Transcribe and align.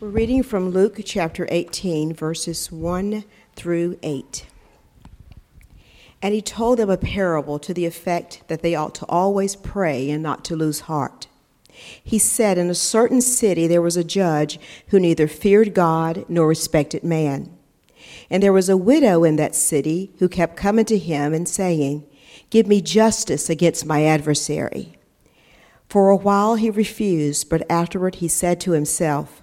We're 0.00 0.08
reading 0.08 0.42
from 0.42 0.70
Luke 0.70 0.98
chapter 1.04 1.46
18, 1.50 2.14
verses 2.14 2.72
1 2.72 3.22
through 3.54 3.98
8. 4.02 4.46
And 6.22 6.32
he 6.32 6.40
told 6.40 6.78
them 6.78 6.88
a 6.88 6.96
parable 6.96 7.58
to 7.58 7.74
the 7.74 7.84
effect 7.84 8.42
that 8.48 8.62
they 8.62 8.74
ought 8.74 8.94
to 8.94 9.06
always 9.10 9.56
pray 9.56 10.08
and 10.08 10.22
not 10.22 10.42
to 10.46 10.56
lose 10.56 10.80
heart. 10.80 11.26
He 12.02 12.18
said, 12.18 12.56
In 12.56 12.70
a 12.70 12.74
certain 12.74 13.20
city 13.20 13.66
there 13.66 13.82
was 13.82 13.98
a 13.98 14.02
judge 14.02 14.58
who 14.86 14.98
neither 14.98 15.28
feared 15.28 15.74
God 15.74 16.24
nor 16.30 16.48
respected 16.48 17.04
man. 17.04 17.54
And 18.30 18.42
there 18.42 18.54
was 18.54 18.70
a 18.70 18.78
widow 18.78 19.22
in 19.22 19.36
that 19.36 19.54
city 19.54 20.12
who 20.18 20.30
kept 20.30 20.56
coming 20.56 20.86
to 20.86 20.96
him 20.96 21.34
and 21.34 21.46
saying, 21.46 22.06
Give 22.48 22.66
me 22.66 22.80
justice 22.80 23.50
against 23.50 23.84
my 23.84 24.06
adversary. 24.06 24.94
For 25.90 26.08
a 26.08 26.16
while 26.16 26.54
he 26.54 26.70
refused, 26.70 27.50
but 27.50 27.70
afterward 27.70 28.14
he 28.14 28.28
said 28.28 28.62
to 28.62 28.70
himself, 28.70 29.42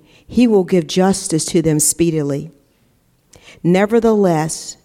he 0.31 0.47
will 0.47 0.63
give 0.63 0.87
justice 0.87 1.43
to 1.43 1.61
them 1.61 1.77
speedily. 1.77 2.51
Nevertheless, 3.63 4.77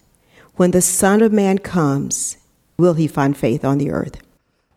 when 0.57 0.71
the 0.71 0.81
Son 0.81 1.21
of 1.21 1.31
Man 1.31 1.57
comes, 1.57 2.35
will 2.77 2.95
he 2.95 3.07
find 3.07 3.35
faith 3.35 3.63
on 3.63 3.77
the 3.77 3.89
earth? 3.89 4.17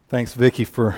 Thanks, 0.07 0.33
Vicki, 0.33 0.65
for 0.65 0.95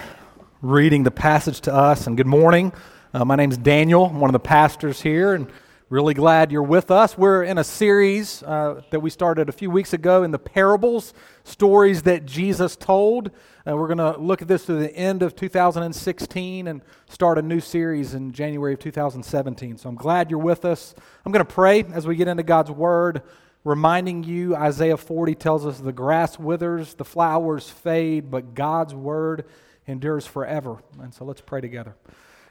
reading 0.60 1.04
the 1.04 1.10
passage 1.10 1.62
to 1.62 1.74
us. 1.74 2.06
And 2.06 2.18
good 2.18 2.26
morning. 2.26 2.74
Uh, 3.14 3.24
my 3.24 3.34
name 3.34 3.50
is 3.50 3.56
Daniel. 3.56 4.04
I'm 4.04 4.20
one 4.20 4.28
of 4.28 4.34
the 4.34 4.40
pastors 4.40 5.00
here, 5.00 5.32
and 5.32 5.46
really 5.92 6.14
glad 6.14 6.50
you're 6.50 6.62
with 6.62 6.90
us. 6.90 7.18
We're 7.18 7.42
in 7.42 7.58
a 7.58 7.64
series 7.64 8.42
uh, 8.44 8.80
that 8.88 9.00
we 9.00 9.10
started 9.10 9.50
a 9.50 9.52
few 9.52 9.70
weeks 9.70 9.92
ago 9.92 10.22
in 10.22 10.30
the 10.30 10.38
parables, 10.38 11.12
stories 11.44 12.04
that 12.04 12.24
Jesus 12.24 12.76
told. 12.76 13.30
Uh, 13.68 13.76
we're 13.76 13.94
going 13.94 13.98
to 13.98 14.18
look 14.18 14.40
at 14.40 14.48
this 14.48 14.64
to 14.66 14.72
the 14.72 14.90
end 14.96 15.22
of 15.22 15.36
2016 15.36 16.66
and 16.66 16.80
start 17.10 17.36
a 17.36 17.42
new 17.42 17.60
series 17.60 18.14
in 18.14 18.32
January 18.32 18.72
of 18.72 18.78
2017. 18.78 19.76
So 19.76 19.90
I'm 19.90 19.94
glad 19.94 20.30
you're 20.30 20.40
with 20.40 20.64
us. 20.64 20.94
I'm 21.26 21.30
going 21.30 21.44
to 21.44 21.52
pray 21.52 21.84
as 21.92 22.06
we 22.06 22.16
get 22.16 22.26
into 22.26 22.42
God's 22.42 22.70
Word, 22.70 23.20
reminding 23.62 24.24
you 24.24 24.56
Isaiah 24.56 24.96
40 24.96 25.34
tells 25.34 25.66
us 25.66 25.78
the 25.78 25.92
grass 25.92 26.38
withers, 26.38 26.94
the 26.94 27.04
flowers 27.04 27.68
fade, 27.68 28.30
but 28.30 28.54
God's 28.54 28.94
Word 28.94 29.44
endures 29.86 30.26
forever. 30.26 30.78
And 31.02 31.12
so 31.12 31.26
let's 31.26 31.42
pray 31.42 31.60
together. 31.60 31.96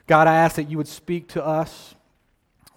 God, 0.06 0.28
I 0.28 0.36
ask 0.36 0.58
that 0.58 0.70
you 0.70 0.78
would 0.78 0.88
speak 0.88 1.30
to 1.30 1.44
us 1.44 1.96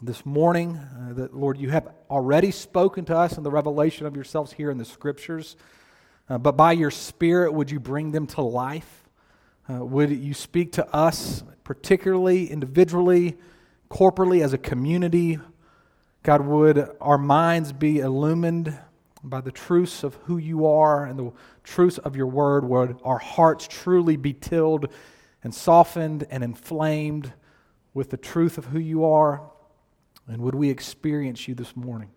this 0.04 0.26
morning. 0.26 0.76
Uh, 0.76 1.14
that, 1.14 1.34
Lord, 1.34 1.58
you 1.58 1.70
have 1.70 1.88
already 2.10 2.50
spoken 2.50 3.06
to 3.06 3.16
us 3.16 3.38
in 3.38 3.42
the 3.42 3.50
revelation 3.50 4.04
of 4.04 4.14
yourselves 4.14 4.52
here 4.52 4.70
in 4.70 4.76
the 4.76 4.84
Scriptures. 4.84 5.56
Uh, 6.28 6.36
but 6.36 6.56
by 6.56 6.72
your 6.72 6.90
Spirit, 6.90 7.54
would 7.54 7.70
you 7.70 7.80
bring 7.80 8.10
them 8.10 8.26
to 8.28 8.42
life? 8.42 9.04
Uh, 9.68 9.84
would 9.84 10.10
you 10.10 10.34
speak 10.34 10.72
to 10.72 10.94
us, 10.94 11.42
particularly, 11.64 12.50
individually, 12.50 13.38
corporately, 13.90 14.44
as 14.44 14.52
a 14.52 14.58
community? 14.58 15.38
God, 16.22 16.42
would 16.42 16.90
our 17.00 17.18
minds 17.18 17.72
be 17.72 18.00
illumined 18.00 18.78
by 19.22 19.40
the 19.40 19.52
truths 19.52 20.04
of 20.04 20.16
who 20.24 20.36
you 20.36 20.66
are 20.66 21.06
and 21.06 21.18
the 21.18 21.32
truths 21.62 21.96
of 21.96 22.14
your 22.14 22.26
word? 22.26 22.64
Would 22.66 22.98
our 23.04 23.18
hearts 23.18 23.66
truly 23.66 24.16
be 24.16 24.34
tilled 24.34 24.92
and 25.42 25.54
softened 25.54 26.26
and 26.30 26.44
inflamed 26.44 27.32
with 27.94 28.10
the 28.10 28.18
truth 28.18 28.58
of 28.58 28.66
who 28.66 28.78
you 28.78 29.06
are? 29.06 29.50
And 30.26 30.42
would 30.42 30.54
we 30.54 30.70
experience 30.70 31.46
you 31.48 31.54
this 31.54 31.76
morning? 31.76 32.10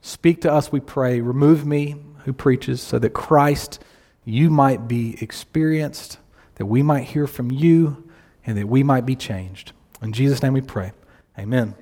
Speak 0.00 0.40
to 0.42 0.52
us, 0.52 0.72
we 0.72 0.80
pray. 0.80 1.20
Remove 1.20 1.66
me 1.66 1.96
who 2.24 2.32
preaches 2.32 2.80
so 2.80 2.98
that 2.98 3.10
Christ, 3.10 3.82
you 4.24 4.50
might 4.50 4.88
be 4.88 5.16
experienced, 5.20 6.18
that 6.56 6.66
we 6.66 6.82
might 6.82 7.04
hear 7.04 7.26
from 7.26 7.50
you, 7.50 8.08
and 8.44 8.56
that 8.58 8.68
we 8.68 8.82
might 8.82 9.06
be 9.06 9.16
changed. 9.16 9.72
In 10.02 10.12
Jesus' 10.12 10.42
name 10.42 10.52
we 10.52 10.60
pray. 10.60 10.92
Amen. 11.38 11.74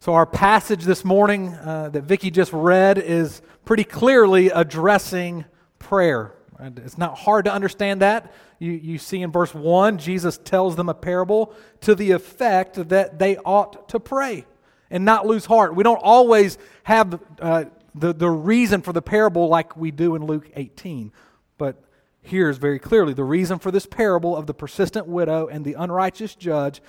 So, 0.00 0.14
our 0.14 0.26
passage 0.26 0.84
this 0.84 1.04
morning 1.04 1.54
uh, 1.54 1.90
that 1.92 2.02
Vicki 2.02 2.30
just 2.30 2.52
read 2.52 2.98
is 2.98 3.40
pretty 3.64 3.84
clearly 3.84 4.48
addressing 4.48 5.44
prayer. 5.78 6.34
It's 6.62 6.98
not 6.98 7.18
hard 7.18 7.44
to 7.46 7.52
understand 7.52 8.02
that. 8.02 8.32
You, 8.58 8.72
you 8.72 8.98
see 8.98 9.22
in 9.22 9.32
verse 9.32 9.54
1, 9.54 9.98
Jesus 9.98 10.38
tells 10.38 10.76
them 10.76 10.88
a 10.88 10.94
parable 10.94 11.54
to 11.80 11.94
the 11.94 12.12
effect 12.12 12.88
that 12.88 13.18
they 13.18 13.36
ought 13.38 13.88
to 13.88 14.00
pray 14.00 14.46
and 14.90 15.04
not 15.04 15.26
lose 15.26 15.46
heart. 15.46 15.74
We 15.74 15.82
don't 15.82 16.00
always 16.02 16.58
have 16.84 17.20
uh, 17.40 17.64
the, 17.94 18.12
the 18.12 18.30
reason 18.30 18.82
for 18.82 18.92
the 18.92 19.02
parable 19.02 19.48
like 19.48 19.76
we 19.76 19.90
do 19.90 20.14
in 20.14 20.24
Luke 20.24 20.50
18. 20.54 21.12
But 21.58 21.82
here's 22.20 22.58
very 22.58 22.78
clearly 22.78 23.14
the 23.14 23.24
reason 23.24 23.58
for 23.58 23.70
this 23.70 23.86
parable 23.86 24.36
of 24.36 24.46
the 24.46 24.54
persistent 24.54 25.06
widow 25.06 25.48
and 25.48 25.64
the 25.64 25.74
unrighteous 25.74 26.34
judge 26.34 26.80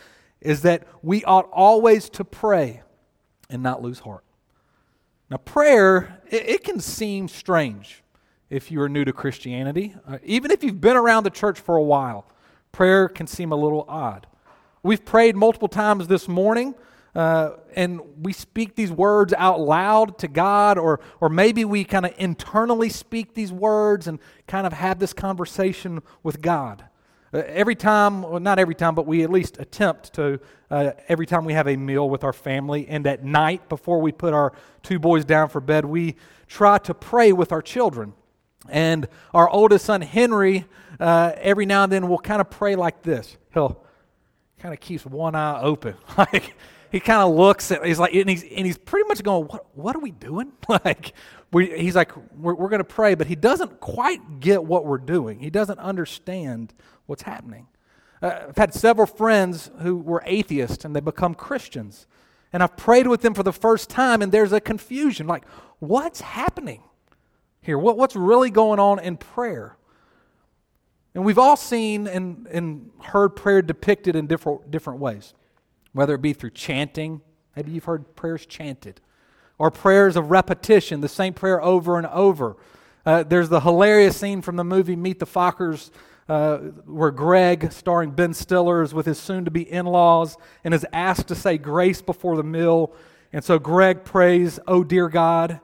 is 0.41 0.61
that 0.61 0.85
we 1.01 1.23
ought 1.23 1.50
always 1.51 2.09
to 2.09 2.23
pray 2.23 2.84
and 3.50 3.63
not 3.63 3.81
lose 3.81 4.00
heart. 4.00 4.23
Now, 5.29 5.38
prayer, 5.38 6.22
it, 6.29 6.47
it 6.47 6.63
can 6.63 6.79
seem 6.79 7.28
strange 7.28 8.03
if 8.53 8.69
you 8.69 8.80
are 8.81 8.88
new 8.88 9.03
to 9.03 9.12
Christianity. 9.12 9.96
Uh, 10.08 10.19
even 10.24 10.52
if 10.52 10.64
you've 10.64 10.80
been 10.80 10.96
around 10.96 11.24
the 11.24 11.31
church 11.31 11.59
for 11.59 11.75
a 11.75 11.84
while, 11.84 12.28
prayer 12.72 13.09
can 13.09 13.25
seem 13.25 13.52
a 13.52 13.56
little 13.56 13.84
odd. 13.88 14.28
We've 14.84 15.03
prayed 15.03 15.36
multiple 15.36 15.68
times 15.68 16.08
this 16.08 16.28
morning 16.28 16.75
uh, 17.16 17.52
and 17.75 18.00
we 18.22 18.31
speak 18.31 18.75
these 18.75 18.91
words 18.91 19.34
out 19.38 19.59
loud 19.59 20.18
to 20.19 20.28
God, 20.28 20.78
or, 20.78 21.00
or 21.19 21.30
maybe 21.30 21.66
we 21.66 21.84
kind 21.84 22.06
of 22.06 22.14
internally 22.18 22.90
speak 22.90 23.34
these 23.34 23.52
words 23.52 24.08
and 24.08 24.19
kind 24.47 24.66
of 24.66 24.74
have 24.74 25.00
this 25.00 25.14
conversation 25.14 26.02
with 26.22 26.41
God. 26.41 26.85
Uh, 27.34 27.41
every 27.47 27.75
time, 27.75 28.24
well, 28.24 28.40
not 28.40 28.59
every 28.59 28.75
time, 28.75 28.94
but 28.94 29.08
we 29.08 29.24
at 29.24 29.30
least 29.30 29.58
attempt 29.59 30.14
to, 30.14 30.40
uh, 30.70 30.91
every 31.08 31.25
time 31.25 31.46
we 31.46 31.53
have 31.53 31.68
a 31.68 31.75
meal 31.75 32.09
with 32.09 32.24
our 32.24 32.34
family, 32.34 32.88
and 32.88 33.06
at 33.08 33.24
night 33.24 33.68
before 33.70 34.00
we 34.00 34.12
put 34.12 34.34
our 34.34 34.53
two 34.81 35.00
boys 35.00 35.25
down 35.25 35.50
for 35.50 35.62
bed, 35.62 35.85
we 35.85 36.16
try 36.47 36.78
to 36.80 36.94
pray 36.94 37.31
with 37.31 37.52
our 37.52 37.62
children. 37.62 38.14
And 38.69 39.07
our 39.34 39.50
oldest 39.50 39.85
son, 39.85 40.01
Henry, 40.01 40.66
uh, 41.00 41.34
every 41.38 41.66
now 41.66 41.84
and 41.84 41.91
then 41.91 42.07
will 42.07 42.19
kind 42.19 42.41
of 42.41 42.50
pray 42.50 42.75
like 42.75 43.01
this. 43.03 43.38
He'll 43.53 43.84
kind 44.59 44.74
of 44.74 44.79
keeps 44.79 45.06
one 45.06 45.35
eye 45.35 45.62
open. 45.62 45.96
like, 46.18 46.56
he 46.94 47.00
kind 47.00 47.23
of 47.23 47.34
looks 47.34 47.72
at 47.72 47.84
he's 47.84 48.00
like 48.00 48.13
and 48.13 48.29
he's, 48.29 48.44
and 48.44 48.66
he's 48.68 48.78
pretty 48.78 49.07
much 49.07 49.22
going 49.23 49.46
what, 49.47 49.66
what 49.75 49.96
are 49.96 50.00
we 50.00 50.12
doing? 50.12 50.53
Like 50.69 51.13
we, 51.52 51.78
he's 51.78 51.96
like 51.96 52.12
we're, 52.35 52.53
we're 52.53 52.69
going 52.69 52.79
to 52.79 52.85
pray 52.85 53.16
but 53.16 53.28
he 53.28 53.35
doesn't 53.35 53.79
quite 53.79 54.40
get 54.40 54.63
what 54.63 54.85
we're 54.85 55.00
doing. 55.00 55.40
He 55.40 55.50
doesn't 55.50 55.79
understand 55.79 56.73
what's 57.07 57.23
happening. 57.23 57.68
Uh, 58.22 58.46
i've 58.50 58.57
had 58.57 58.73
several 58.73 59.07
friends 59.07 59.72
who 59.79 59.97
were 59.97 60.22
atheists 60.25 60.85
and 60.85 60.96
they 60.96 61.00
become 61.00 61.34
christians. 61.34 62.06
And 62.53 62.62
i've 62.62 62.78
prayed 62.78 63.07
with 63.07 63.22
them 63.22 63.34
for 63.34 63.44
the 63.44 63.52
first 63.52 63.90
time 63.90 64.22
and 64.22 64.31
there's 64.31 64.53
a 64.53 64.62
confusion 64.62 65.25
like 65.25 65.46
what's 65.79 66.22
happening 66.22 66.84
here 67.63 67.78
what, 67.78 67.97
what's 67.97 68.16
really 68.16 68.51
going 68.51 68.79
on 68.79 69.00
in 69.00 69.18
prayer 69.18 69.75
and 71.16 71.25
we've 71.25 71.40
all 71.40 71.57
seen 71.57 72.07
and, 72.07 72.47
and 72.47 72.91
heard 73.03 73.29
prayer 73.29 73.62
depicted 73.62 74.16
in 74.16 74.28
different, 74.28 74.69
different 74.72 75.00
ways 75.00 75.34
whether 75.94 76.16
it 76.16 76.22
be 76.22 76.34
through 76.34 76.50
chanting. 76.52 77.22
Maybe 77.56 77.72
you've 77.72 77.85
heard 77.85 78.16
prayers 78.16 78.46
chanted, 78.46 78.99
or 79.58 79.72
prayers 79.72 80.16
of 80.16 80.32
repetition, 80.32 81.02
the 81.02 81.08
same 81.08 81.34
prayer 81.34 81.61
over 81.61 81.97
and 81.97 82.08
over. 82.08 82.58
Uh, 83.05 83.23
there's 83.23 83.49
the 83.49 83.61
hilarious 83.61 84.17
scene 84.17 84.41
from 84.41 84.55
the 84.55 84.64
movie 84.64 84.96
Meet 84.96 85.20
the 85.20 85.26
Fockers 85.26 85.91
uh, 86.28 86.58
where 86.85 87.11
Greg, 87.11 87.72
starring 87.72 88.11
Ben 88.11 88.34
Stiller, 88.34 88.82
is 88.82 88.93
with 88.93 89.05
his 89.05 89.20
soon 89.20 89.46
to 89.46 89.52
be 89.52 89.70
in 89.70 89.85
laws 89.85 90.38
and 90.64 90.73
is 90.73 90.85
asked 90.93 91.28
to 91.28 91.35
say 91.35 91.58
grace 91.58 92.02
before 92.02 92.38
the 92.38 92.43
meal. 92.43 92.96
And 93.32 93.43
so 93.43 93.59
Greg 93.59 94.03
prays, 94.03 94.59
Oh, 94.67 94.84
dear 94.84 95.09
God, 95.09 95.59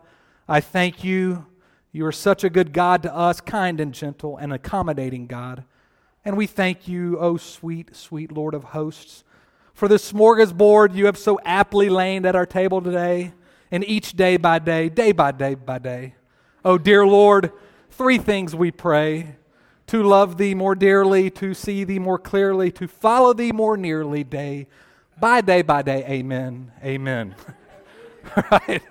I 0.48 0.60
thank 0.60 1.04
you. 1.04 1.46
You 1.92 2.06
are 2.06 2.12
such 2.12 2.44
a 2.44 2.50
good 2.50 2.74
God 2.74 3.04
to 3.04 3.16
us, 3.16 3.42
kind 3.42 3.80
and 3.80 3.94
gentle 3.94 4.38
and 4.38 4.54
accommodating 4.54 5.28
God. 5.28 5.64
And 6.24 6.38
we 6.38 6.46
thank 6.46 6.88
you, 6.88 7.18
oh 7.20 7.38
sweet, 7.38 7.96
sweet 7.96 8.32
Lord 8.32 8.54
of 8.54 8.66
hosts, 8.66 9.24
for 9.74 9.88
the 9.88 9.96
smorgasbord 9.96 10.94
you 10.94 11.06
have 11.06 11.18
so 11.18 11.40
aptly 11.44 11.90
laid 11.90 12.26
at 12.26 12.36
our 12.36 12.46
table 12.46 12.82
today, 12.82 13.34
and 13.72 13.84
each 13.88 14.14
day 14.14 14.38
by 14.38 14.60
day, 14.60 14.90
day 14.90 15.12
by 15.12 15.32
day 15.32 15.56
by 15.56 15.80
day. 15.80 16.16
Oh, 16.66 16.78
dear 16.78 17.06
Lord, 17.06 17.52
three 17.90 18.18
things 18.18 18.56
we 18.56 18.72
pray 18.72 19.36
to 19.88 20.04
love 20.04 20.38
thee 20.38 20.54
more 20.54 20.76
dearly, 20.76 21.32
to 21.32 21.54
see 21.54 21.84
thee 21.84 22.00
more 22.00 22.20
clearly, 22.20 22.72
to 22.74 22.88
follow 22.88 23.34
thee 23.34 23.52
more 23.52 23.78
nearly 23.78 24.24
day 24.24 24.68
By 25.20 25.42
day 25.42 25.64
by 25.64 25.82
day, 25.82 26.06
amen, 26.08 26.72
amen. 26.84 27.36
right? 28.52 28.82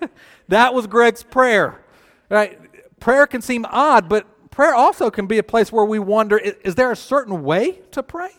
That 0.48 0.74
was 0.74 0.86
Greg's 0.86 1.22
prayer. 1.22 1.80
Right? 2.28 2.60
Prayer 3.00 3.26
can 3.26 3.42
seem 3.42 3.64
odd, 3.68 4.08
but 4.08 4.26
prayer 4.50 4.74
also 4.74 5.10
can 5.10 5.26
be 5.26 5.38
a 5.38 5.42
place 5.42 5.70
where 5.70 5.84
we 5.84 5.98
wonder 5.98 6.36
is, 6.36 6.74
there 6.74 6.90
a 6.90 6.96
certain 6.96 7.42
way 7.42 7.80
to 7.92 8.02
pray? 8.02 8.30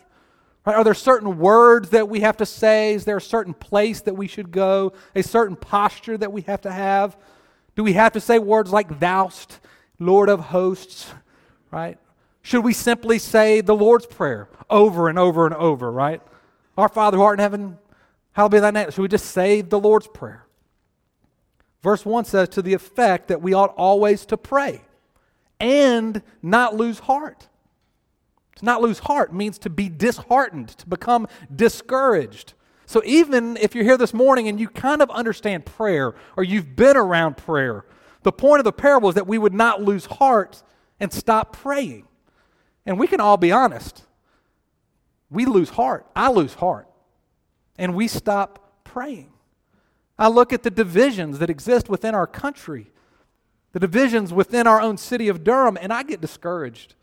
Right? 0.66 0.76
Are 0.76 0.84
there 0.84 0.94
certain 0.94 1.38
words 1.38 1.90
that 1.90 2.08
we 2.08 2.20
have 2.20 2.36
to 2.38 2.46
say? 2.46 2.92
Is 2.92 3.04
there 3.04 3.16
a 3.16 3.22
certain 3.22 3.54
place 3.54 4.02
that 4.02 4.14
we 4.14 4.28
should 4.28 4.50
go? 4.50 4.92
A 5.14 5.22
certain 5.22 5.56
posture 5.56 6.18
that 6.18 6.32
we 6.32 6.42
have 6.42 6.60
to 6.62 6.70
have? 6.70 7.16
Do 7.76 7.82
we 7.82 7.94
have 7.94 8.12
to 8.12 8.20
say 8.20 8.38
words 8.38 8.70
like 8.70 8.98
thou'st, 9.00 9.58
Lord 9.98 10.28
of 10.28 10.40
hosts, 10.40 11.12
right? 11.70 11.98
Should 12.42 12.64
we 12.64 12.74
simply 12.74 13.18
say 13.18 13.60
the 13.62 13.74
Lord's 13.74 14.06
Prayer 14.06 14.48
over 14.68 15.08
and 15.08 15.18
over 15.18 15.46
and 15.46 15.54
over, 15.54 15.90
right? 15.90 16.20
Our 16.76 16.88
Father 16.88 17.16
who 17.16 17.22
art 17.22 17.38
in 17.38 17.42
heaven, 17.42 17.78
hallowed 18.32 18.52
be 18.52 18.60
thy 18.60 18.70
name. 18.70 18.90
Should 18.90 19.02
we 19.02 19.08
just 19.08 19.26
say 19.26 19.62
the 19.62 19.78
Lord's 19.78 20.06
Prayer? 20.08 20.44
Verse 21.82 22.04
1 22.04 22.26
says, 22.26 22.48
to 22.50 22.62
the 22.62 22.74
effect 22.74 23.28
that 23.28 23.40
we 23.40 23.54
ought 23.54 23.74
always 23.76 24.26
to 24.26 24.36
pray 24.36 24.82
and 25.58 26.22
not 26.42 26.74
lose 26.74 27.00
heart. 27.00 27.48
To 28.56 28.64
not 28.64 28.82
lose 28.82 28.98
heart 29.00 29.32
means 29.32 29.58
to 29.60 29.70
be 29.70 29.88
disheartened, 29.88 30.68
to 30.68 30.86
become 30.86 31.26
discouraged. 31.54 32.52
So 32.84 33.02
even 33.04 33.56
if 33.56 33.74
you're 33.74 33.84
here 33.84 33.96
this 33.96 34.12
morning 34.12 34.48
and 34.48 34.60
you 34.60 34.68
kind 34.68 35.00
of 35.00 35.10
understand 35.10 35.64
prayer 35.64 36.14
or 36.36 36.44
you've 36.44 36.76
been 36.76 36.96
around 36.96 37.36
prayer, 37.36 37.84
the 38.22 38.32
point 38.32 38.60
of 38.60 38.64
the 38.64 38.72
parable 38.72 39.08
is 39.08 39.14
that 39.14 39.26
we 39.26 39.38
would 39.38 39.54
not 39.54 39.80
lose 39.80 40.04
heart 40.06 40.62
and 40.98 41.12
stop 41.12 41.56
praying. 41.56 42.06
And 42.84 42.98
we 42.98 43.06
can 43.06 43.20
all 43.20 43.36
be 43.36 43.52
honest. 43.52 44.04
We 45.30 45.46
lose 45.46 45.70
heart. 45.70 46.06
I 46.14 46.30
lose 46.30 46.54
heart. 46.54 46.88
And 47.78 47.94
we 47.94 48.08
stop 48.08 48.82
praying. 48.84 49.32
I 50.20 50.28
look 50.28 50.52
at 50.52 50.62
the 50.62 50.70
divisions 50.70 51.38
that 51.38 51.48
exist 51.48 51.88
within 51.88 52.14
our 52.14 52.26
country, 52.26 52.92
the 53.72 53.80
divisions 53.80 54.34
within 54.34 54.66
our 54.66 54.78
own 54.78 54.98
city 54.98 55.28
of 55.28 55.42
Durham, 55.42 55.78
and 55.80 55.94
I 55.94 56.02
get 56.02 56.20
discouraged. 56.20 56.94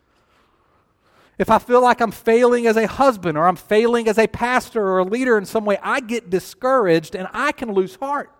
If 1.40 1.50
I 1.50 1.58
feel 1.58 1.82
like 1.82 2.00
I'm 2.00 2.12
failing 2.12 2.68
as 2.68 2.78
a 2.78 2.86
husband 2.86 3.36
or 3.36 3.48
I'm 3.48 3.56
failing 3.56 4.08
as 4.08 4.20
a 4.20 4.28
pastor 4.28 4.84
or 4.84 5.00
a 5.00 5.04
leader 5.04 5.36
in 5.36 5.46
some 5.46 5.66
way, 5.66 5.80
I 5.82 6.00
get 6.00 6.30
discouraged 6.30 7.16
and 7.16 7.28
I 7.34 7.54
can 7.54 7.74
lose 7.74 7.96
heart 7.96 8.32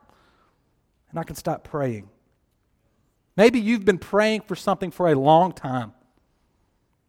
and 1.10 1.20
I 1.20 1.24
can 1.24 1.36
stop 1.36 1.64
praying. 1.64 2.10
Maybe 3.36 3.60
you've 3.60 3.86
been 3.86 4.00
praying 4.00 4.42
for 4.42 4.56
something 4.56 4.92
for 4.92 5.10
a 5.10 5.16
long 5.16 5.54
time 5.54 5.94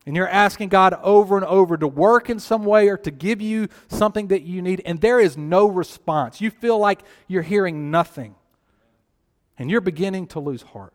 and 0.08 0.16
you're 0.16 0.26
asking 0.26 0.70
God 0.70 0.94
over 1.02 1.37
and 1.37 1.44
over 1.44 1.76
to 1.76 1.87
work 1.87 2.31
in 2.31 2.40
some 2.40 2.64
way 2.64 2.88
or 2.88 2.96
to 2.96 3.10
give 3.10 3.43
you 3.43 3.69
something 3.88 4.28
that 4.28 4.40
you 4.40 4.62
need, 4.62 4.81
and 4.87 5.02
there 5.02 5.20
is 5.20 5.37
no 5.37 5.66
response. 5.66 6.40
You 6.40 6.50
feel 6.50 6.78
like 6.78 7.02
you're 7.26 7.43
hearing 7.43 7.90
nothing, 7.90 8.34
and 9.58 9.70
you're 9.70 9.82
beginning 9.82 10.26
to 10.28 10.40
lose 10.40 10.62
heart. 10.62 10.94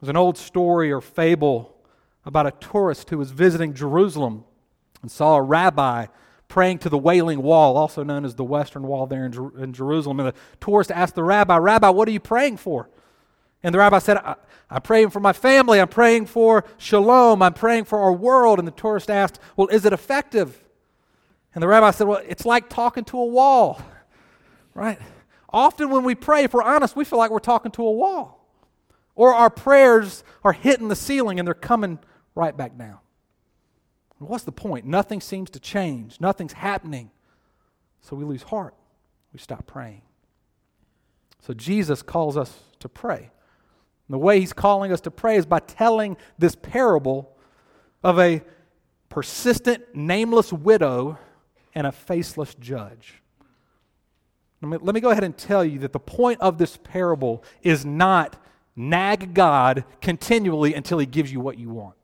There's 0.00 0.08
an 0.08 0.16
old 0.16 0.36
story 0.36 0.90
or 0.90 1.00
fable 1.00 1.76
about 2.24 2.48
a 2.48 2.50
tourist 2.50 3.10
who 3.10 3.18
was 3.18 3.30
visiting 3.30 3.72
Jerusalem 3.72 4.42
and 5.00 5.08
saw 5.08 5.36
a 5.36 5.42
rabbi 5.42 6.06
praying 6.48 6.78
to 6.78 6.88
the 6.88 6.98
Wailing 6.98 7.40
Wall, 7.40 7.76
also 7.76 8.02
known 8.02 8.24
as 8.24 8.34
the 8.34 8.42
Western 8.42 8.82
Wall 8.82 9.06
there 9.06 9.26
in, 9.26 9.30
Jer- 9.30 9.62
in 9.62 9.72
Jerusalem. 9.72 10.18
And 10.18 10.30
the 10.30 10.34
tourist 10.58 10.90
asked 10.90 11.14
the 11.14 11.22
rabbi, 11.22 11.56
Rabbi, 11.56 11.90
what 11.90 12.08
are 12.08 12.10
you 12.12 12.18
praying 12.18 12.56
for? 12.56 12.90
And 13.64 13.74
the 13.74 13.78
rabbi 13.78 13.98
said, 13.98 14.18
I, 14.18 14.36
am 14.70 14.82
praying 14.82 15.10
for 15.10 15.20
my 15.20 15.32
family. 15.32 15.80
I'm 15.80 15.88
praying 15.88 16.26
for 16.26 16.64
shalom. 16.76 17.42
I'm 17.42 17.54
praying 17.54 17.84
for 17.86 17.98
our 17.98 18.12
world. 18.12 18.58
And 18.58 18.68
the 18.68 18.72
tourist 18.72 19.10
asked, 19.10 19.40
Well, 19.56 19.68
is 19.68 19.86
it 19.86 19.92
effective? 19.92 20.62
And 21.54 21.62
the 21.62 21.66
rabbi 21.66 21.90
said, 21.90 22.06
Well, 22.06 22.22
it's 22.28 22.44
like 22.44 22.68
talking 22.68 23.04
to 23.06 23.18
a 23.18 23.24
wall, 23.24 23.80
right? 24.74 24.98
Often 25.48 25.90
when 25.90 26.04
we 26.04 26.14
pray, 26.14 26.44
if 26.44 26.52
we're 26.52 26.62
honest, 26.62 26.94
we 26.94 27.04
feel 27.04 27.18
like 27.18 27.30
we're 27.30 27.38
talking 27.38 27.72
to 27.72 27.82
a 27.82 27.90
wall. 27.90 28.46
Or 29.14 29.32
our 29.32 29.50
prayers 29.50 30.24
are 30.44 30.52
hitting 30.52 30.88
the 30.88 30.96
ceiling 30.96 31.38
and 31.38 31.46
they're 31.46 31.54
coming 31.54 31.98
right 32.34 32.54
back 32.54 32.76
down. 32.76 32.98
What's 34.18 34.44
the 34.44 34.52
point? 34.52 34.84
Nothing 34.84 35.20
seems 35.20 35.50
to 35.50 35.60
change, 35.60 36.20
nothing's 36.20 36.52
happening. 36.52 37.10
So 38.02 38.14
we 38.14 38.24
lose 38.24 38.42
heart. 38.42 38.74
We 39.32 39.38
stop 39.38 39.66
praying. 39.66 40.02
So 41.40 41.54
Jesus 41.54 42.02
calls 42.02 42.36
us 42.36 42.54
to 42.80 42.88
pray. 42.88 43.30
And 44.08 44.14
the 44.14 44.18
way 44.18 44.40
he's 44.40 44.52
calling 44.52 44.92
us 44.92 45.00
to 45.02 45.10
pray 45.10 45.36
is 45.36 45.46
by 45.46 45.60
telling 45.60 46.16
this 46.38 46.54
parable 46.54 47.36
of 48.02 48.18
a 48.18 48.42
persistent, 49.08 49.94
nameless 49.94 50.52
widow 50.52 51.18
and 51.74 51.86
a 51.86 51.92
faceless 51.92 52.54
judge. 52.54 53.22
Let 54.60 54.68
me, 54.68 54.78
let 54.80 54.94
me 54.94 55.00
go 55.00 55.10
ahead 55.10 55.24
and 55.24 55.36
tell 55.36 55.64
you 55.64 55.78
that 55.80 55.92
the 55.92 56.00
point 56.00 56.40
of 56.40 56.58
this 56.58 56.76
parable 56.76 57.44
is 57.62 57.84
not 57.84 58.42
nag 58.76 59.34
God 59.34 59.84
continually 60.00 60.74
until 60.74 60.98
he 60.98 61.06
gives 61.06 61.32
you 61.32 61.40
what 61.40 61.58
you 61.58 61.70
want. 61.70 61.96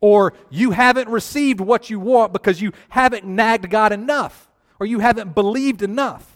Or 0.00 0.34
you 0.50 0.72
haven't 0.72 1.08
received 1.08 1.60
what 1.60 1.90
you 1.90 1.98
want 1.98 2.32
because 2.32 2.60
you 2.60 2.72
haven't 2.90 3.24
nagged 3.24 3.70
God 3.70 3.92
enough, 3.92 4.50
or 4.78 4.86
you 4.86 4.98
haven't 4.98 5.34
believed 5.34 5.82
enough. 5.82 6.35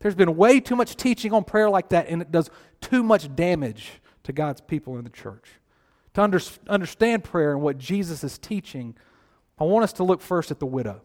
There's 0.00 0.14
been 0.14 0.36
way 0.36 0.60
too 0.60 0.76
much 0.76 0.96
teaching 0.96 1.32
on 1.32 1.44
prayer 1.44 1.70
like 1.70 1.90
that, 1.90 2.08
and 2.08 2.22
it 2.22 2.32
does 2.32 2.50
too 2.80 3.02
much 3.02 3.34
damage 3.36 3.92
to 4.24 4.32
God's 4.32 4.60
people 4.60 4.96
in 4.96 5.04
the 5.04 5.10
church. 5.10 5.44
To 6.14 6.22
under, 6.22 6.40
understand 6.68 7.22
prayer 7.24 7.52
and 7.52 7.60
what 7.60 7.78
Jesus 7.78 8.24
is 8.24 8.38
teaching, 8.38 8.96
I 9.58 9.64
want 9.64 9.84
us 9.84 9.92
to 9.94 10.04
look 10.04 10.22
first 10.22 10.50
at 10.50 10.58
the 10.58 10.66
widow. 10.66 11.02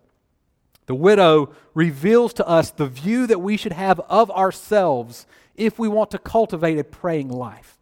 The 0.87 0.95
widow 0.95 1.53
reveals 1.73 2.33
to 2.33 2.47
us 2.47 2.71
the 2.71 2.87
view 2.87 3.27
that 3.27 3.41
we 3.41 3.57
should 3.57 3.73
have 3.73 3.99
of 4.01 4.31
ourselves 4.31 5.25
if 5.55 5.77
we 5.77 5.87
want 5.87 6.11
to 6.11 6.17
cultivate 6.17 6.79
a 6.79 6.83
praying 6.83 7.29
life. 7.29 7.77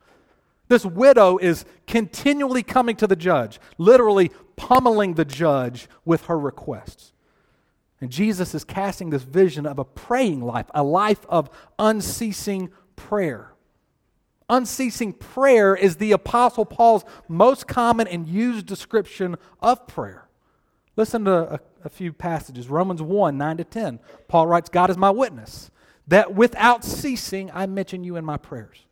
This 0.67 0.85
widow 0.85 1.37
is 1.37 1.65
continually 1.85 2.63
coming 2.63 2.95
to 2.95 3.07
the 3.07 3.15
judge, 3.15 3.59
literally 3.77 4.31
pummeling 4.55 5.13
the 5.13 5.25
judge 5.25 5.87
with 6.05 6.25
her 6.25 6.39
requests. 6.39 7.12
And 8.03 8.11
Jesus 8.11 8.53
is 8.53 8.65
casting 8.65 9.11
this 9.11 9.23
vision 9.23 9.65
of 9.65 9.79
a 9.79 9.85
praying 9.85 10.41
life, 10.41 10.65
a 10.75 10.83
life 10.83 11.25
of 11.29 11.49
unceasing 11.79 12.69
prayer. 12.97 13.53
Unceasing 14.49 15.13
prayer 15.13 15.73
is 15.73 15.95
the 15.95 16.11
Apostle 16.11 16.65
Paul's 16.65 17.05
most 17.29 17.65
common 17.65 18.07
and 18.09 18.27
used 18.27 18.65
description 18.65 19.37
of 19.61 19.87
prayer. 19.87 20.27
Listen 20.97 21.23
to 21.23 21.53
a, 21.53 21.59
a, 21.85 21.89
few 21.89 22.11
passages. 22.11 22.67
Romans 22.67 23.01
1 23.01 23.37
9 23.37 23.55
to 23.55 23.63
10. 23.63 24.01
Paul 24.27 24.47
writes, 24.47 24.67
God 24.67 24.89
is 24.89 24.97
my 24.97 25.09
witness, 25.09 25.71
that 26.05 26.35
without 26.35 26.83
ceasing 26.83 27.49
I 27.53 27.67
mention 27.67 28.03
you 28.03 28.17
in 28.17 28.25
my 28.25 28.35
prayers. 28.35 28.85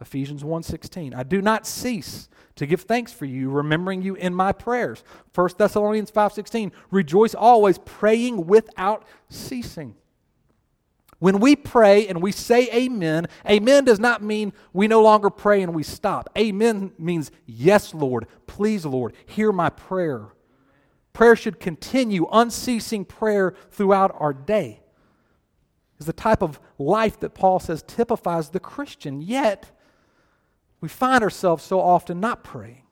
Ephesians 0.00 0.44
1 0.44 0.62
16. 0.62 1.14
I 1.14 1.22
do 1.22 1.40
not 1.40 1.66
cease 1.66 2.28
to 2.56 2.66
give 2.66 2.82
thanks 2.82 3.12
for 3.12 3.24
you, 3.24 3.50
remembering 3.50 4.02
you 4.02 4.14
in 4.14 4.34
my 4.34 4.52
prayers. 4.52 5.02
1 5.34 5.50
Thessalonians 5.58 6.10
5:16, 6.10 6.72
rejoice 6.90 7.34
always, 7.34 7.78
praying 7.78 8.46
without 8.46 9.04
ceasing. 9.28 9.96
When 11.18 11.40
we 11.40 11.56
pray 11.56 12.06
and 12.06 12.20
we 12.20 12.32
say 12.32 12.68
amen, 12.72 13.28
amen 13.48 13.84
does 13.84 13.98
not 13.98 14.22
mean 14.22 14.52
we 14.72 14.88
no 14.88 15.00
longer 15.02 15.30
pray 15.30 15.62
and 15.62 15.74
we 15.74 15.82
stop. 15.82 16.28
Amen 16.36 16.92
means, 16.98 17.30
yes, 17.46 17.94
Lord, 17.94 18.26
please, 18.46 18.84
Lord, 18.84 19.14
hear 19.24 19.50
my 19.50 19.70
prayer. 19.70 20.26
Prayer 21.12 21.36
should 21.36 21.60
continue, 21.60 22.26
unceasing 22.30 23.04
prayer 23.04 23.54
throughout 23.70 24.14
our 24.18 24.34
day. 24.34 24.80
Is 25.98 26.06
the 26.06 26.12
type 26.12 26.42
of 26.42 26.60
life 26.76 27.20
that 27.20 27.34
Paul 27.34 27.60
says 27.60 27.82
typifies 27.82 28.50
the 28.50 28.60
Christian. 28.60 29.22
Yet, 29.22 29.70
we 30.84 30.88
find 30.88 31.24
ourselves 31.24 31.64
so 31.64 31.80
often 31.80 32.20
not 32.20 32.44
praying. 32.44 32.82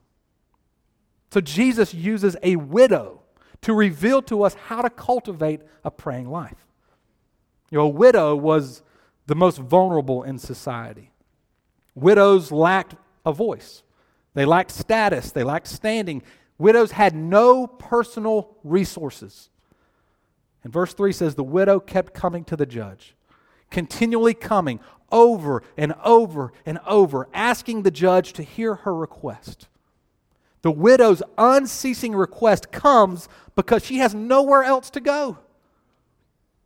So 1.29 1.39
Jesus 1.41 1.93
uses 1.93 2.35
a 2.41 2.55
widow 2.55 3.21
to 3.61 3.71
reveal 3.71 4.23
to 4.23 4.41
us 4.41 4.55
how 4.55 4.81
to 4.81 4.89
cultivate 4.89 5.61
a 5.83 5.91
praying 5.91 6.27
life. 6.27 6.65
You 7.69 7.77
know, 7.77 7.83
a 7.83 7.89
widow 7.89 8.35
was 8.35 8.81
the 9.27 9.35
most 9.35 9.59
vulnerable 9.59 10.23
in 10.23 10.39
society. 10.39 11.11
Widows 11.93 12.51
lacked 12.51 12.95
a 13.27 13.31
voice, 13.31 13.83
they 14.33 14.43
lacked 14.43 14.71
status, 14.71 15.31
they 15.31 15.43
lacked 15.43 15.67
standing. 15.67 16.23
Widows 16.57 16.93
had 16.93 17.13
no 17.13 17.67
personal 17.67 18.57
resources. 18.63 19.49
And 20.63 20.73
verse 20.73 20.95
3 20.95 21.11
says, 21.11 21.35
The 21.35 21.43
widow 21.43 21.79
kept 21.79 22.15
coming 22.15 22.43
to 22.45 22.55
the 22.55 22.65
judge, 22.65 23.15
continually 23.69 24.33
coming, 24.33 24.79
over 25.13 25.63
and 25.77 25.93
over 26.03 26.51
and 26.65 26.79
over, 26.85 27.29
asking 27.33 27.83
the 27.83 27.91
judge 27.91 28.33
to 28.33 28.43
hear 28.43 28.75
her 28.75 28.93
request. 28.93 29.69
The 30.63 30.71
widow's 30.71 31.21
unceasing 31.37 32.15
request 32.15 32.71
comes 32.71 33.29
because 33.55 33.85
she 33.85 33.99
has 33.99 34.15
nowhere 34.15 34.63
else 34.63 34.89
to 34.89 34.99
go. 34.99 35.37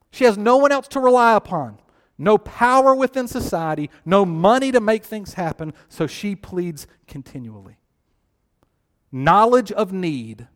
She 0.10 0.24
has 0.24 0.38
no 0.38 0.58
one 0.58 0.72
else 0.72 0.88
to 0.90 1.00
rely 1.00 1.36
upon, 1.36 1.80
no 2.18 2.38
power 2.38 2.96
within 2.96 3.28
society, 3.28 3.90
no 4.06 4.26
money 4.26 4.72
to 4.72 4.80
make 4.80 5.04
things 5.04 5.34
happen, 5.34 5.74
so 5.90 6.08
she 6.08 6.36
pleads 6.36 6.88
continually. 7.08 7.78
Knowledge 9.12 9.72
of 9.72 9.92
need 9.92 10.48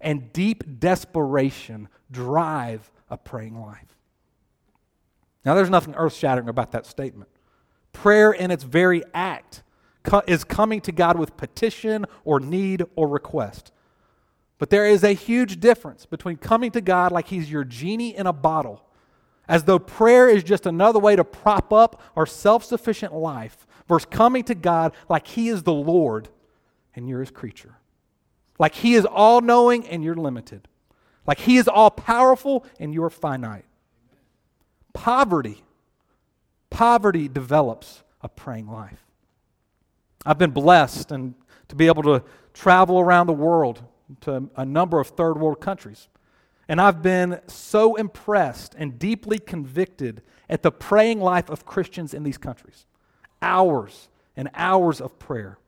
and 0.00 0.32
deep 0.32 0.80
desperation 0.80 1.88
drive 2.10 2.90
a 3.10 3.16
praying 3.16 3.60
life. 3.60 3.96
Now, 5.44 5.54
there's 5.54 5.70
nothing 5.70 5.94
earth 5.94 6.14
shattering 6.14 6.48
about 6.48 6.72
that 6.72 6.86
statement. 6.86 7.28
Prayer, 7.94 8.32
in 8.32 8.50
its 8.50 8.64
very 8.64 9.02
act, 9.14 9.62
is 10.26 10.44
coming 10.44 10.82
to 10.82 10.92
God 10.92 11.18
with 11.18 11.38
petition 11.38 12.04
or 12.24 12.38
need 12.38 12.84
or 12.94 13.08
request. 13.08 13.72
But 14.58 14.68
there 14.68 14.86
is 14.86 15.02
a 15.02 15.12
huge 15.12 15.60
difference 15.60 16.04
between 16.04 16.36
coming 16.36 16.70
to 16.72 16.82
God 16.82 17.12
like 17.12 17.28
He's 17.28 17.50
your 17.50 17.64
genie 17.64 18.14
in 18.14 18.26
a 18.26 18.32
bottle, 18.32 18.84
as 19.48 19.64
though 19.64 19.78
prayer 19.78 20.28
is 20.28 20.44
just 20.44 20.66
another 20.66 20.98
way 20.98 21.16
to 21.16 21.24
prop 21.24 21.72
up 21.72 22.02
our 22.14 22.26
self 22.26 22.64
sufficient 22.64 23.14
life, 23.14 23.66
versus 23.88 24.06
coming 24.10 24.44
to 24.44 24.54
God 24.54 24.92
like 25.08 25.26
He 25.28 25.48
is 25.48 25.62
the 25.62 25.72
Lord 25.72 26.28
and 26.94 27.08
you're 27.08 27.20
His 27.20 27.30
creature. 27.30 27.76
Like 28.58 28.74
He 28.74 28.94
is 28.94 29.06
all 29.06 29.40
knowing 29.40 29.86
and 29.86 30.04
you're 30.04 30.14
limited. 30.14 30.68
Like 31.26 31.38
He 31.38 31.56
is 31.56 31.68
all 31.68 31.90
powerful 31.90 32.66
and 32.78 32.92
you're 32.92 33.10
finite. 33.10 33.64
Poverty, 34.92 35.64
poverty 36.70 37.28
develops 37.28 38.02
a 38.20 38.28
praying 38.28 38.68
life. 38.68 39.04
I've 40.26 40.38
been 40.38 40.50
blessed 40.50 41.12
and 41.12 41.34
to 41.68 41.76
be 41.76 41.86
able 41.86 42.02
to 42.04 42.22
travel 42.52 42.98
around 42.98 43.26
the 43.26 43.34
world 43.34 43.82
to 44.22 44.48
a 44.56 44.64
number 44.64 45.00
of 45.00 45.08
third 45.08 45.38
world 45.38 45.60
countries. 45.60 46.08
And 46.68 46.80
I've 46.80 47.02
been 47.02 47.40
so 47.46 47.94
impressed 47.96 48.74
and 48.78 48.98
deeply 48.98 49.38
convicted 49.38 50.22
at 50.48 50.62
the 50.62 50.70
praying 50.70 51.20
life 51.20 51.50
of 51.50 51.66
Christians 51.66 52.14
in 52.14 52.22
these 52.22 52.38
countries. 52.38 52.86
Hours 53.42 54.08
and 54.36 54.50
hours 54.54 55.00
of 55.00 55.18
prayer. 55.18 55.58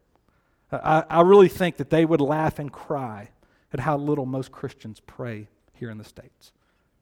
Uh, 0.73 1.03
I, 1.11 1.19
I, 1.19 1.21
really 1.23 1.49
think 1.49 1.77
that 1.77 1.91
they 1.91 2.05
would 2.05 2.21
laugh 2.21 2.59
and 2.59 2.73
cry 2.73 3.31
at 3.73 3.81
how 3.81 3.97
little 3.97 4.27
most 4.27 4.51
Christians 4.51 5.01
pray 5.07 5.49
here 5.75 5.91
in 5.91 5.99
the 5.99 6.05
States. 6.05 6.53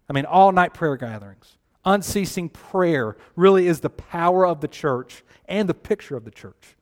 I 0.08 0.12
mean, 0.12 0.26
all 0.26 0.52
night 0.52 0.74
prayer 0.74 0.96
gatherings, 0.96 1.56
unceasing 1.84 2.48
prayer 2.48 3.16
really 3.36 3.66
is 3.66 3.80
the 3.80 3.90
power 3.90 4.46
of 4.46 4.60
the 4.60 4.68
church 4.68 5.22
and 5.46 5.68
the 5.68 5.74
picture 5.74 6.16
of 6.16 6.24
the 6.24 6.30
church. 6.30 6.76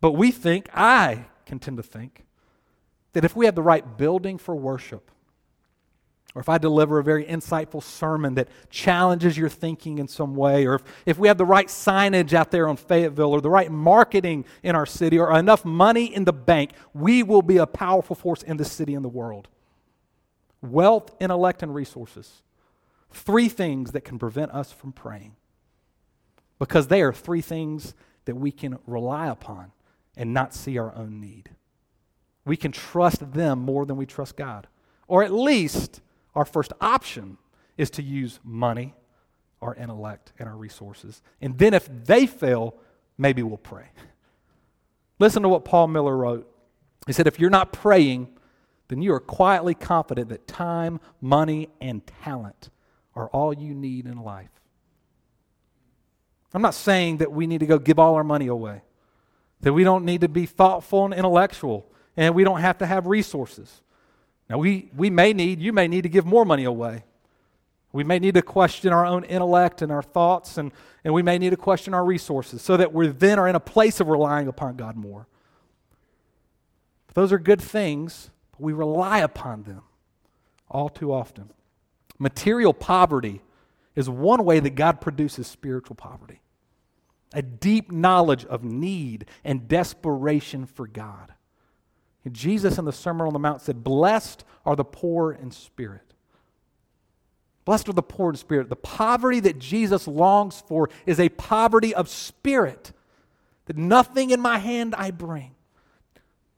But 0.00 0.12
we 0.12 0.30
think, 0.30 0.68
I 0.72 1.26
can 1.46 1.58
tend 1.58 1.76
to 1.78 1.82
think, 1.82 2.24
that 3.12 3.24
if 3.24 3.34
we 3.34 3.46
have 3.46 3.54
the 3.54 3.62
right 3.62 3.96
building 3.96 4.38
for 4.38 4.54
worship, 4.54 5.10
or 6.34 6.40
if 6.40 6.48
I 6.48 6.58
deliver 6.58 6.98
a 6.98 7.04
very 7.04 7.24
insightful 7.24 7.82
sermon 7.82 8.34
that 8.34 8.48
challenges 8.70 9.36
your 9.36 9.48
thinking 9.48 9.98
in 9.98 10.06
some 10.06 10.36
way, 10.36 10.66
or 10.66 10.74
if, 10.74 10.82
if 11.06 11.18
we 11.18 11.26
have 11.26 11.38
the 11.38 11.44
right 11.44 11.66
signage 11.66 12.32
out 12.32 12.50
there 12.50 12.68
on 12.68 12.76
Fayetteville, 12.76 13.32
or 13.32 13.40
the 13.40 13.50
right 13.50 13.72
marketing 13.72 14.44
in 14.62 14.76
our 14.76 14.86
city, 14.86 15.18
or 15.18 15.36
enough 15.36 15.64
money 15.64 16.14
in 16.14 16.24
the 16.24 16.32
bank, 16.32 16.72
we 16.94 17.22
will 17.22 17.42
be 17.42 17.56
a 17.56 17.66
powerful 17.66 18.14
force 18.14 18.42
in 18.42 18.56
the 18.56 18.64
city 18.64 18.94
and 18.94 19.04
the 19.04 19.08
world. 19.08 19.48
Wealth, 20.60 21.14
intellect, 21.18 21.62
and 21.62 21.74
resources. 21.74 22.42
Three 23.10 23.48
things 23.48 23.92
that 23.92 24.02
can 24.02 24.18
prevent 24.18 24.52
us 24.52 24.72
from 24.72 24.92
praying. 24.92 25.36
Because 26.58 26.88
they 26.88 27.02
are 27.02 27.12
three 27.12 27.40
things 27.40 27.94
that 28.24 28.34
we 28.34 28.50
can 28.50 28.78
rely 28.86 29.28
upon 29.28 29.72
and 30.16 30.34
not 30.34 30.52
see 30.52 30.76
our 30.76 30.94
own 30.94 31.20
need. 31.20 31.50
We 32.44 32.56
can 32.56 32.72
trust 32.72 33.32
them 33.32 33.60
more 33.60 33.86
than 33.86 33.96
we 33.96 34.06
trust 34.06 34.36
God. 34.36 34.66
Or 35.06 35.22
at 35.22 35.32
least 35.32 36.00
our 36.34 36.44
first 36.44 36.72
option 36.80 37.38
is 37.76 37.90
to 37.90 38.02
use 38.02 38.40
money, 38.42 38.94
our 39.62 39.74
intellect, 39.74 40.32
and 40.38 40.48
our 40.48 40.56
resources. 40.56 41.22
And 41.40 41.56
then 41.58 41.72
if 41.72 41.88
they 42.04 42.26
fail, 42.26 42.74
maybe 43.16 43.42
we'll 43.42 43.56
pray. 43.56 43.86
Listen 45.18 45.42
to 45.42 45.48
what 45.48 45.64
Paul 45.64 45.88
Miller 45.88 46.16
wrote. 46.16 46.52
He 47.06 47.12
said, 47.12 47.26
If 47.26 47.40
you're 47.40 47.50
not 47.50 47.72
praying, 47.72 48.28
then 48.88 49.02
you 49.02 49.12
are 49.12 49.20
quietly 49.20 49.74
confident 49.74 50.28
that 50.30 50.46
time, 50.46 51.00
money, 51.20 51.68
and 51.80 52.06
talent 52.06 52.70
are 53.18 53.28
all 53.28 53.52
you 53.52 53.74
need 53.74 54.06
in 54.06 54.22
life. 54.22 54.50
I'm 56.54 56.62
not 56.62 56.74
saying 56.74 57.18
that 57.18 57.30
we 57.30 57.46
need 57.46 57.60
to 57.60 57.66
go 57.66 57.78
give 57.78 57.98
all 57.98 58.14
our 58.14 58.24
money 58.24 58.46
away, 58.46 58.82
that 59.60 59.72
we 59.72 59.84
don't 59.84 60.04
need 60.04 60.22
to 60.22 60.28
be 60.28 60.46
thoughtful 60.46 61.04
and 61.04 61.12
intellectual, 61.12 61.90
and 62.16 62.34
we 62.34 62.44
don't 62.44 62.60
have 62.60 62.78
to 62.78 62.86
have 62.86 63.06
resources. 63.06 63.82
Now, 64.48 64.58
we, 64.58 64.90
we 64.96 65.10
may 65.10 65.32
need, 65.34 65.60
you 65.60 65.72
may 65.72 65.88
need 65.88 66.02
to 66.02 66.08
give 66.08 66.24
more 66.24 66.44
money 66.44 66.64
away. 66.64 67.04
We 67.92 68.04
may 68.04 68.18
need 68.18 68.34
to 68.34 68.42
question 68.42 68.92
our 68.92 69.04
own 69.04 69.24
intellect 69.24 69.82
and 69.82 69.92
our 69.92 70.02
thoughts, 70.02 70.56
and, 70.56 70.72
and 71.04 71.12
we 71.12 71.22
may 71.22 71.38
need 71.38 71.50
to 71.50 71.56
question 71.56 71.92
our 71.94 72.04
resources 72.04 72.62
so 72.62 72.76
that 72.76 72.92
we 72.92 73.08
then 73.08 73.38
are 73.38 73.48
in 73.48 73.54
a 73.54 73.60
place 73.60 74.00
of 74.00 74.08
relying 74.08 74.48
upon 74.48 74.76
God 74.76 74.96
more. 74.96 75.26
Those 77.14 77.32
are 77.32 77.38
good 77.38 77.60
things, 77.60 78.30
but 78.52 78.60
we 78.60 78.72
rely 78.72 79.18
upon 79.18 79.64
them 79.64 79.82
all 80.70 80.88
too 80.88 81.12
often. 81.12 81.50
Material 82.18 82.74
poverty 82.74 83.42
is 83.94 84.08
one 84.08 84.44
way 84.44 84.60
that 84.60 84.74
God 84.74 85.00
produces 85.00 85.46
spiritual 85.46 85.96
poverty 85.96 86.40
a 87.34 87.42
deep 87.42 87.92
knowledge 87.92 88.44
of 88.46 88.64
need 88.64 89.26
and 89.44 89.68
desperation 89.68 90.64
for 90.64 90.86
God. 90.86 91.34
And 92.24 92.34
Jesus 92.34 92.78
in 92.78 92.84
the 92.84 92.92
Sermon 92.92 93.26
on 93.26 93.32
the 93.32 93.38
Mount 93.38 93.60
said, 93.60 93.84
Blessed 93.84 94.44
are 94.64 94.76
the 94.76 94.84
poor 94.84 95.32
in 95.32 95.50
spirit. 95.50 96.14
Blessed 97.64 97.88
are 97.90 97.94
the 97.94 98.02
poor 98.02 98.30
in 98.30 98.36
spirit. 98.36 98.70
The 98.70 98.76
poverty 98.76 99.40
that 99.40 99.58
Jesus 99.58 100.08
longs 100.08 100.62
for 100.66 100.88
is 101.04 101.20
a 101.20 101.28
poverty 101.28 101.94
of 101.94 102.08
spirit, 102.08 102.92
that 103.66 103.76
nothing 103.76 104.30
in 104.30 104.40
my 104.40 104.58
hand 104.58 104.94
I 104.94 105.10
bring. 105.10 105.54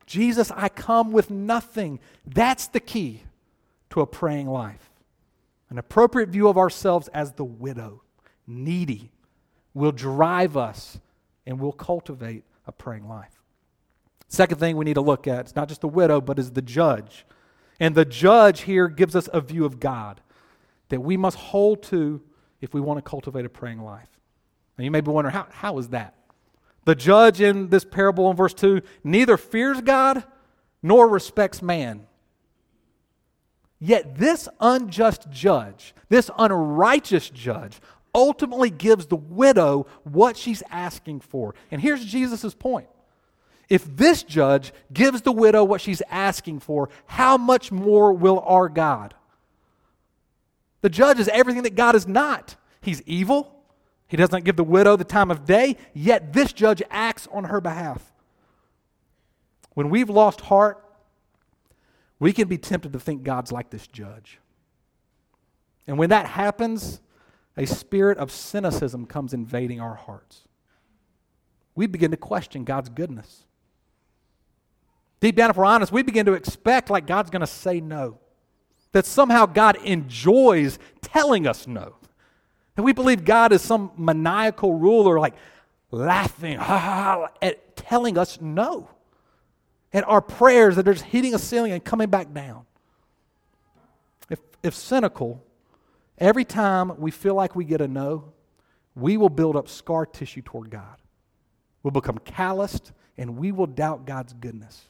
Jesus, 0.07 0.51
I 0.53 0.69
come 0.69 1.13
with 1.13 1.31
nothing. 1.31 2.01
That's 2.27 2.69
the 2.69 2.81
key 2.81 3.23
to 3.91 4.01
a 4.01 4.07
praying 4.07 4.49
life. 4.49 4.90
An 5.71 5.79
appropriate 5.79 6.29
view 6.29 6.49
of 6.49 6.59
ourselves 6.59 7.09
as 7.09 7.33
the 7.33 7.45
widow, 7.45 8.03
needy, 8.47 9.13
will 9.73 9.93
drive 9.93 10.57
us 10.57 10.99
and 11.47 11.61
will 11.61 11.73
cultivate 11.73 12.45
a 12.67 12.73
praying 12.73 13.09
life. 13.09 13.41
Second 14.29 14.59
thing 14.59 14.77
we 14.77 14.85
need 14.85 14.95
to 14.95 15.01
look 15.01 15.27
at, 15.27 15.41
it's 15.41 15.57
not 15.57 15.69
just 15.69 15.81
the 15.81 15.89
widow, 15.89 16.21
but 16.21 16.39
is 16.39 16.53
the 16.53 16.63
judge. 16.63 17.25
And 17.79 17.95
the 17.95 18.05
judge 18.05 18.63
here 18.63 18.89
gives 18.89 19.17
us 19.17 19.29
a 19.33 19.41
view 19.41 19.65
of 19.65 19.81
God 19.81 20.21
that 20.89 21.01
we 21.01 21.17
must 21.17 21.37
hold 21.37 21.83
to 21.85 22.21
if 22.61 22.75
we 22.75 22.81
want 22.81 22.99
to 22.99 23.09
cultivate 23.09 23.45
a 23.45 23.49
praying 23.49 23.81
life. 23.81 24.09
Now 24.77 24.85
you 24.85 24.91
may 24.91 25.01
be 25.01 25.11
wondering, 25.11 25.35
how, 25.35 25.47
how 25.51 25.79
is 25.79 25.89
that? 25.89 26.15
The 26.85 26.95
judge 26.95 27.41
in 27.41 27.69
this 27.69 27.85
parable 27.85 28.31
in 28.31 28.37
verse 28.37 28.55
2 28.55 28.83
neither 29.05 29.37
fears 29.37 29.81
God 29.81 30.25
nor 30.83 31.09
respects 31.09 31.63
man. 31.63 32.07
Yet 33.81 34.19
this 34.19 34.49
unjust 34.61 35.31
judge, 35.31 35.95
this 36.11 36.31
unrighteous 36.39 37.31
judge, 37.31 37.81
ultimately 38.15 38.71
gives 38.71 39.07
the 39.07 39.17
widow 39.17 39.87
what 40.05 40.37
she's 40.37 40.63
asking 40.71 41.21
for. 41.21 41.55
And 41.71 41.81
here's 41.81 42.05
Jesus' 42.05 42.55
point. 42.55 42.89
If 43.71 43.85
this 43.97 44.23
judge 44.23 44.73
gives 44.93 45.23
the 45.23 45.33
widow 45.33 45.65
what 45.65 45.81
she's 45.81 46.03
asking 46.11 46.61
for, 46.61 46.91
how 47.07 47.39
much 47.39 47.73
more 47.73 48.13
will 48.13 48.41
our 48.41 48.69
God? 48.69 49.15
The 50.83 50.91
judge 50.91 51.21
is 51.21 51.29
everything 51.29 51.63
that 51.63 51.75
God 51.77 51.95
is 51.95 52.07
not. 52.07 52.57
He's 52.81 53.01
evil. 53.03 53.65
He 54.09 54.17
doesn't 54.17 54.45
give 54.45 54.57
the 54.57 54.65
widow 54.65 54.97
the 54.97 55.05
time 55.05 55.31
of 55.31 55.45
day, 55.45 55.77
yet 55.95 56.33
this 56.33 56.53
judge 56.53 56.83
acts 56.91 57.29
on 57.31 57.45
her 57.45 57.61
behalf. 57.61 58.13
When 59.75 59.89
we've 59.89 60.11
lost 60.11 60.41
heart, 60.41 60.85
we 62.21 62.33
can 62.35 62.47
be 62.47 62.59
tempted 62.59 62.93
to 62.93 63.01
think 63.01 63.25
God's 63.25 63.51
like 63.51 63.71
this 63.71 63.87
judge. 63.87 64.39
And 65.87 65.99
when 65.99 66.11
that 66.11 66.27
happens, 66.27 67.01
a 67.57 67.67
spirit 67.67 68.19
of 68.19 68.31
cynicism 68.31 69.07
comes 69.07 69.35
invading 69.35 69.81
our 69.81 69.95
hearts. 69.95 70.47
We 71.75 71.87
begin 71.87 72.11
to 72.11 72.17
question 72.17 72.65
God's 72.65 72.91
goodness. 72.91 73.45
Deep 75.21 75.35
down, 75.35 75.51
if 75.51 75.57
we're 75.57 75.65
honest, 75.65 75.93
we 75.93 76.03
begin 76.03 76.27
to 76.27 76.35
expect 76.35 76.91
like 76.91 77.07
God's 77.07 77.31
going 77.31 77.41
to 77.41 77.47
say 77.47 77.81
no. 77.81 78.19
That 78.93 79.07
somehow 79.07 79.47
God 79.47 79.77
enjoys 79.85 80.79
telling 81.01 81.47
us 81.47 81.67
no. 81.67 81.97
That 82.75 82.83
we 82.83 82.93
believe 82.93 83.25
God 83.25 83.53
is 83.53 83.63
some 83.63 83.93
maniacal 83.97 84.75
ruler, 84.75 85.19
like 85.19 85.35
laughing 85.91 86.59
ha, 86.59 86.79
ha, 86.79 87.03
ha, 87.03 87.29
at 87.41 87.77
telling 87.77 88.19
us 88.19 88.41
no 88.41 88.91
and 89.93 90.05
our 90.05 90.21
prayers 90.21 90.77
that 90.77 90.87
are 90.87 90.93
just 90.93 91.07
hitting 91.07 91.35
a 91.35 91.39
ceiling 91.39 91.73
and 91.73 91.85
coming 91.85 92.09
back 92.09 92.33
down. 92.33 92.65
If, 94.29 94.39
if 94.63 94.75
cynical, 94.75 95.43
every 96.19 96.45
time 96.45 96.99
we 96.99 97.11
feel 97.11 97.35
like 97.35 97.57
we 97.57 97.65
get 97.65 97.81
a 97.81 97.89
no, 97.89 98.33
we 98.95 99.17
will 99.17 99.29
build 99.29 99.57
up 99.57 99.69
scar 99.69 100.07
tissue 100.07 100.43
toward 100.43 100.71
God. 100.71 100.97
We'll 101.83 101.93
become 101.93 102.19
calloused 102.19 102.93
and 103.17 103.37
we 103.37 103.53
will 103.53 103.67
doubt 103.67 104.07
God's 104.07 104.33
goodness. 104.33 104.87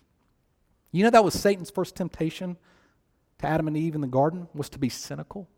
You 0.92 1.04
know 1.04 1.10
that 1.10 1.24
was 1.24 1.34
Satan's 1.34 1.70
first 1.70 1.94
temptation 1.94 2.56
to 3.38 3.46
Adam 3.46 3.68
and 3.68 3.76
Eve 3.76 3.94
in 3.94 4.00
the 4.00 4.06
garden 4.06 4.48
was 4.54 4.68
to 4.70 4.78
be 4.78 4.88
cynical. 4.88 5.48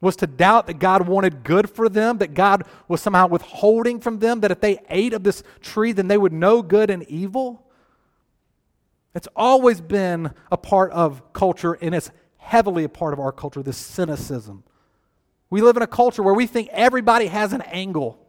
Was 0.00 0.16
to 0.16 0.26
doubt 0.26 0.66
that 0.66 0.78
God 0.78 1.06
wanted 1.06 1.44
good 1.44 1.68
for 1.68 1.88
them, 1.88 2.18
that 2.18 2.32
God 2.32 2.64
was 2.88 3.02
somehow 3.02 3.26
withholding 3.26 4.00
from 4.00 4.18
them, 4.18 4.40
that 4.40 4.50
if 4.50 4.60
they 4.60 4.78
ate 4.88 5.12
of 5.12 5.24
this 5.24 5.42
tree, 5.60 5.92
then 5.92 6.08
they 6.08 6.16
would 6.16 6.32
know 6.32 6.62
good 6.62 6.88
and 6.88 7.02
evil. 7.04 7.66
It's 9.14 9.28
always 9.34 9.80
been 9.80 10.32
a 10.50 10.56
part 10.56 10.92
of 10.92 11.32
culture, 11.32 11.74
and 11.74 11.94
it's 11.94 12.10
heavily 12.36 12.84
a 12.84 12.88
part 12.88 13.12
of 13.12 13.20
our 13.20 13.32
culture 13.32 13.62
this 13.62 13.76
cynicism. 13.76 14.64
We 15.50 15.62
live 15.62 15.76
in 15.76 15.82
a 15.82 15.88
culture 15.88 16.22
where 16.22 16.34
we 16.34 16.46
think 16.46 16.68
everybody 16.72 17.26
has 17.26 17.52
an 17.52 17.62
angle, 17.62 18.24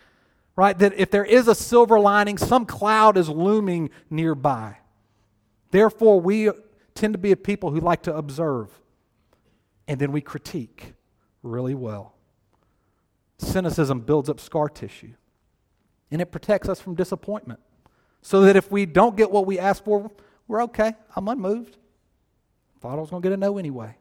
right? 0.56 0.78
That 0.78 0.94
if 0.94 1.10
there 1.10 1.24
is 1.24 1.48
a 1.48 1.54
silver 1.54 1.98
lining, 1.98 2.38
some 2.38 2.64
cloud 2.64 3.16
is 3.16 3.28
looming 3.28 3.90
nearby. 4.08 4.76
Therefore, 5.70 6.20
we 6.20 6.50
tend 6.94 7.14
to 7.14 7.18
be 7.18 7.32
a 7.32 7.36
people 7.36 7.70
who 7.70 7.80
like 7.80 8.02
to 8.02 8.14
observe 8.14 8.68
and 9.90 9.98
then 9.98 10.12
we 10.12 10.20
critique 10.20 10.94
really 11.42 11.74
well. 11.74 12.14
Cynicism 13.38 14.00
builds 14.00 14.28
up 14.28 14.38
scar 14.38 14.68
tissue 14.68 15.14
and 16.10 16.20
it 16.20 16.26
protects 16.26 16.68
us 16.68 16.80
from 16.80 16.94
disappointment. 16.94 17.58
So 18.22 18.42
that 18.42 18.56
if 18.56 18.70
we 18.70 18.86
don't 18.86 19.16
get 19.16 19.30
what 19.30 19.46
we 19.46 19.58
ask 19.58 19.82
for, 19.82 20.10
we're 20.46 20.62
okay. 20.64 20.94
I'm 21.16 21.28
unmoved. 21.28 21.76
Thought 22.80 22.98
I 22.98 23.00
was 23.00 23.10
going 23.10 23.22
to 23.22 23.28
get 23.28 23.34
a 23.34 23.36
no 23.36 23.58
anyway. 23.58 23.96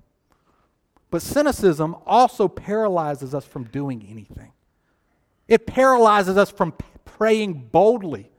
But 1.11 1.21
cynicism 1.21 1.95
also 2.05 2.47
paralyzes 2.47 3.33
us 3.33 3.45
from 3.45 3.65
doing 3.65 4.05
anything. 4.09 4.51
It 5.47 5.65
paralyzes 5.65 6.37
us 6.37 6.51
from 6.51 6.73
praying 7.05 7.69
boldly, 7.71 8.29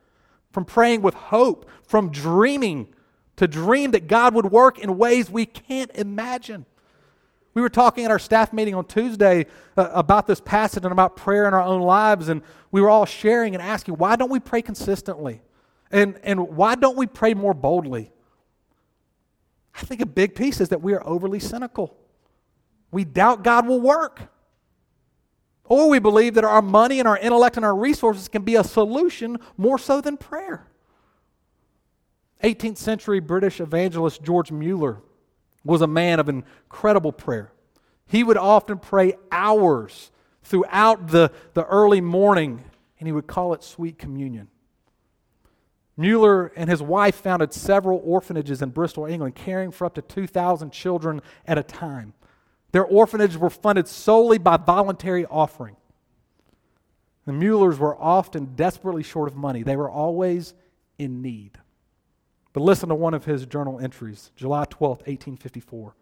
from 0.52 0.64
praying 0.64 1.02
with 1.02 1.14
hope, 1.14 1.68
from 1.82 2.10
dreaming 2.10 2.88
to 3.36 3.48
dream 3.48 3.90
that 3.92 4.06
God 4.06 4.34
would 4.34 4.52
work 4.52 4.78
in 4.78 4.96
ways 4.98 5.30
we 5.30 5.46
can't 5.46 5.90
imagine. 5.94 6.66
We 7.52 7.62
were 7.62 7.68
talking 7.68 8.04
at 8.04 8.10
our 8.10 8.18
staff 8.18 8.52
meeting 8.52 8.74
on 8.74 8.84
Tuesday 8.84 9.46
uh, 9.76 9.88
about 9.92 10.26
this 10.26 10.40
passage 10.40 10.84
and 10.84 10.92
about 10.92 11.16
prayer 11.16 11.48
in 11.48 11.54
our 11.54 11.62
own 11.62 11.82
lives, 11.82 12.28
and 12.28 12.42
we 12.70 12.80
were 12.80 12.88
all 12.88 13.06
sharing 13.06 13.54
and 13.54 13.62
asking, 13.62 13.94
why 13.94 14.14
don't 14.14 14.30
we 14.30 14.38
pray 14.38 14.62
consistently? 14.62 15.42
And, 15.90 16.18
and 16.22 16.56
why 16.56 16.74
don't 16.74 16.96
we 16.96 17.06
pray 17.06 17.34
more 17.34 17.54
boldly? 17.54 18.12
I 19.74 19.80
think 19.80 20.00
a 20.00 20.06
big 20.06 20.34
piece 20.34 20.60
is 20.60 20.68
that 20.68 20.82
we 20.82 20.92
are 20.94 21.06
overly 21.06 21.40
cynical. 21.40 21.96
We 22.90 23.04
doubt 23.04 23.42
God 23.42 23.66
will 23.66 23.80
work. 23.80 24.20
Or 25.64 25.88
we 25.88 26.00
believe 26.00 26.34
that 26.34 26.44
our 26.44 26.62
money 26.62 26.98
and 26.98 27.06
our 27.06 27.16
intellect 27.16 27.56
and 27.56 27.64
our 27.64 27.76
resources 27.76 28.28
can 28.28 28.42
be 28.42 28.56
a 28.56 28.64
solution 28.64 29.38
more 29.56 29.78
so 29.78 30.00
than 30.00 30.16
prayer. 30.16 30.66
18th 32.42 32.78
century 32.78 33.20
British 33.20 33.60
evangelist 33.60 34.22
George 34.22 34.50
Mueller 34.50 34.98
was 35.64 35.82
a 35.82 35.86
man 35.86 36.18
of 36.18 36.28
incredible 36.28 37.12
prayer. 37.12 37.52
He 38.06 38.24
would 38.24 38.36
often 38.36 38.78
pray 38.78 39.14
hours 39.30 40.10
throughout 40.42 41.08
the, 41.08 41.30
the 41.54 41.64
early 41.66 42.00
morning, 42.00 42.64
and 42.98 43.06
he 43.06 43.12
would 43.12 43.26
call 43.26 43.54
it 43.54 43.62
sweet 43.62 43.98
communion. 43.98 44.48
Mueller 46.00 46.46
and 46.56 46.70
his 46.70 46.80
wife 46.80 47.16
founded 47.16 47.52
several 47.52 48.00
orphanages 48.02 48.62
in 48.62 48.70
Bristol, 48.70 49.04
England, 49.04 49.34
caring 49.34 49.70
for 49.70 49.84
up 49.84 49.94
to 49.96 50.02
2,000 50.02 50.72
children 50.72 51.20
at 51.46 51.58
a 51.58 51.62
time. 51.62 52.14
Their 52.72 52.86
orphanages 52.86 53.36
were 53.36 53.50
funded 53.50 53.86
solely 53.86 54.38
by 54.38 54.56
voluntary 54.56 55.26
offering. 55.26 55.76
The 57.26 57.34
Muellers 57.34 57.78
were 57.78 58.00
often 58.00 58.54
desperately 58.56 59.02
short 59.02 59.28
of 59.28 59.36
money, 59.36 59.62
they 59.62 59.76
were 59.76 59.90
always 59.90 60.54
in 60.98 61.20
need. 61.20 61.58
But 62.54 62.62
listen 62.62 62.88
to 62.88 62.94
one 62.94 63.14
of 63.14 63.26
his 63.26 63.44
journal 63.44 63.78
entries, 63.78 64.32
July 64.34 64.64
12, 64.70 64.98
1854. 65.00 65.94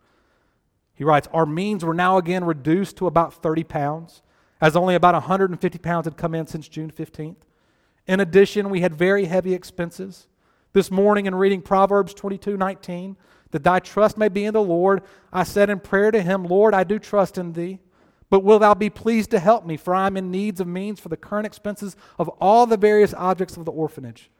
He 0.94 1.04
writes 1.04 1.28
Our 1.32 1.44
means 1.44 1.84
were 1.84 1.92
now 1.92 2.18
again 2.18 2.44
reduced 2.44 2.96
to 2.98 3.08
about 3.08 3.34
30 3.34 3.64
pounds, 3.64 4.22
as 4.60 4.76
only 4.76 4.94
about 4.94 5.14
150 5.14 5.78
pounds 5.78 6.06
had 6.06 6.16
come 6.16 6.36
in 6.36 6.46
since 6.46 6.68
June 6.68 6.90
15th. 6.90 7.47
In 8.08 8.20
addition, 8.20 8.70
we 8.70 8.80
had 8.80 8.94
very 8.94 9.26
heavy 9.26 9.52
expenses. 9.52 10.26
This 10.72 10.90
morning, 10.90 11.26
in 11.26 11.34
reading 11.34 11.60
Proverbs 11.60 12.14
22 12.14 12.56
19, 12.56 13.16
that 13.50 13.62
thy 13.62 13.78
trust 13.78 14.16
may 14.16 14.28
be 14.28 14.46
in 14.46 14.54
the 14.54 14.62
Lord, 14.62 15.02
I 15.32 15.44
said 15.44 15.70
in 15.70 15.78
prayer 15.78 16.10
to 16.10 16.22
him, 16.22 16.44
Lord, 16.44 16.74
I 16.74 16.84
do 16.84 16.98
trust 16.98 17.38
in 17.38 17.52
thee. 17.52 17.78
But 18.30 18.44
will 18.44 18.58
thou 18.58 18.74
be 18.74 18.90
pleased 18.90 19.30
to 19.30 19.38
help 19.38 19.64
me, 19.64 19.76
for 19.76 19.94
I 19.94 20.06
am 20.06 20.16
in 20.16 20.30
needs 20.30 20.60
of 20.60 20.66
means 20.66 21.00
for 21.00 21.08
the 21.08 21.16
current 21.16 21.46
expenses 21.46 21.96
of 22.18 22.28
all 22.40 22.66
the 22.66 22.76
various 22.76 23.14
objects 23.14 23.56
of 23.56 23.64
the 23.64 23.72
orphanage. 23.72 24.30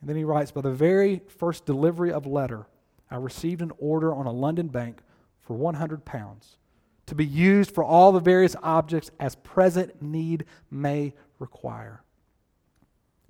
And 0.00 0.10
then 0.10 0.16
he 0.16 0.24
writes, 0.24 0.50
By 0.50 0.60
the 0.60 0.72
very 0.72 1.22
first 1.26 1.64
delivery 1.64 2.12
of 2.12 2.26
letter, 2.26 2.66
I 3.10 3.16
received 3.16 3.62
an 3.62 3.72
order 3.78 4.14
on 4.14 4.26
a 4.26 4.32
London 4.32 4.68
bank 4.68 5.00
for 5.40 5.54
100 5.56 6.04
pounds 6.04 6.56
to 7.06 7.14
be 7.14 7.24
used 7.24 7.70
for 7.70 7.84
all 7.84 8.12
the 8.12 8.20
various 8.20 8.56
objects 8.62 9.10
as 9.20 9.36
present 9.36 10.02
need 10.02 10.44
may 10.70 11.14
require. 11.38 12.02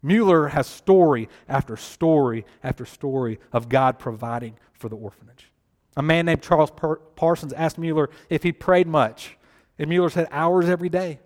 Mueller 0.03 0.49
has 0.49 0.67
story 0.67 1.29
after 1.49 1.77
story 1.77 2.45
after 2.63 2.85
story 2.85 3.41
of 3.53 3.69
God 3.69 3.99
providing 3.99 4.57
for 4.73 4.89
the 4.89 4.97
orphanage. 4.97 5.51
A 5.97 6.03
man 6.03 6.27
named 6.27 6.43
Charles 6.43 6.71
Parsons 7.17 7.53
asked 7.55 7.79
Mueller 7.79 8.11
if 8.29 8.43
he 8.43 8.53
prayed 8.53 8.87
much, 8.87 9.37
and 9.79 9.89
Mueller 9.89 10.11
said, 10.11 10.29
hours 10.31 10.69
every 10.69 10.89
day. 10.89 11.21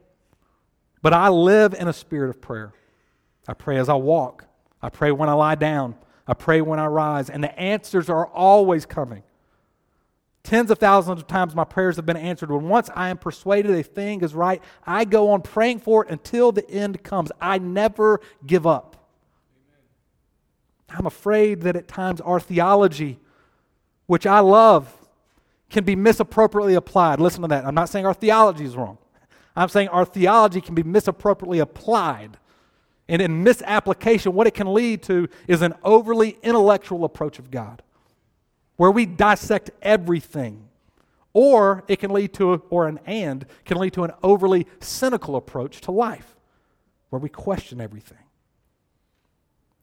But 1.02 1.12
I 1.12 1.28
live 1.28 1.74
in 1.74 1.88
a 1.88 1.92
spirit 1.92 2.30
of 2.30 2.40
prayer. 2.40 2.72
I 3.48 3.54
pray 3.54 3.78
as 3.78 3.88
I 3.88 3.94
walk, 3.94 4.46
I 4.80 4.88
pray 4.88 5.11
when 5.11 5.28
I 5.28 5.33
lie 5.33 5.56
down, 5.56 5.96
I 6.26 6.35
pray 6.35 6.61
when 6.61 6.78
I 6.78 6.87
rise, 6.87 7.28
and 7.30 7.42
the 7.42 7.59
answers 7.59 8.09
are 8.09 8.26
always 8.26 8.87
coming. 8.87 9.24
Tens 10.42 10.70
of 10.70 10.79
thousands 10.79 11.20
of 11.20 11.26
times 11.26 11.55
my 11.55 11.64
prayers 11.64 11.96
have 11.96 12.07
been 12.07 12.16
answered. 12.16 12.50
When 12.50 12.68
once 12.68 12.88
I 12.94 13.11
am 13.11 13.18
persuaded 13.18 13.72
a 13.72 13.83
thing 13.83 14.22
is 14.22 14.35
right, 14.35 14.62
I 14.87 15.05
go 15.05 15.31
on 15.31 15.42
praying 15.42 15.81
for 15.81 16.05
it 16.05 16.11
until 16.11 16.50
the 16.50 16.68
end 16.70 17.03
comes. 17.03 17.31
I 17.40 17.59
never 17.59 18.20
give 18.46 18.66
up. 18.66 18.96
I'm 20.88 21.07
afraid 21.07 21.61
that 21.62 21.76
at 21.76 21.88
times 21.88 22.20
our 22.22 22.40
theology, 22.40 23.18
which 24.07 24.26
I 24.26 24.40
love, 24.40 24.92
can 25.68 25.85
be 25.85 25.94
misappropriately 25.94 26.74
applied. 26.74 27.20
Listen 27.20 27.42
to 27.42 27.48
that. 27.48 27.64
I'm 27.64 27.74
not 27.74 27.88
saying 27.88 28.07
our 28.07 28.14
theology 28.14 28.64
is 28.64 28.76
wrong. 28.76 28.98
I'm 29.55 29.68
saying 29.68 29.88
our 29.88 30.05
theology 30.05 30.61
can 30.61 30.74
be 30.74 30.83
misappropriately 30.83 31.61
applied. 31.61 32.38
And 33.09 33.20
in 33.20 33.44
misapplication, 33.44 34.33
what 34.33 34.46
it 34.46 34.55
can 34.55 34.72
lead 34.72 35.03
to 35.05 35.29
is 35.46 35.62
an 35.62 35.74
overly 35.85 36.38
intellectual 36.42 37.05
approach 37.05 37.38
of 37.38 37.50
God 37.50 37.83
where 38.80 38.90
we 38.90 39.04
dissect 39.04 39.70
everything. 39.82 40.66
Or 41.34 41.84
it 41.86 41.96
can 41.96 42.12
lead 42.12 42.32
to, 42.32 42.62
or 42.70 42.88
an 42.88 42.98
and, 43.04 43.44
can 43.66 43.76
lead 43.76 43.92
to 43.92 44.04
an 44.04 44.12
overly 44.22 44.66
cynical 44.80 45.36
approach 45.36 45.82
to 45.82 45.90
life, 45.90 46.34
where 47.10 47.20
we 47.20 47.28
question 47.28 47.78
everything. 47.78 48.24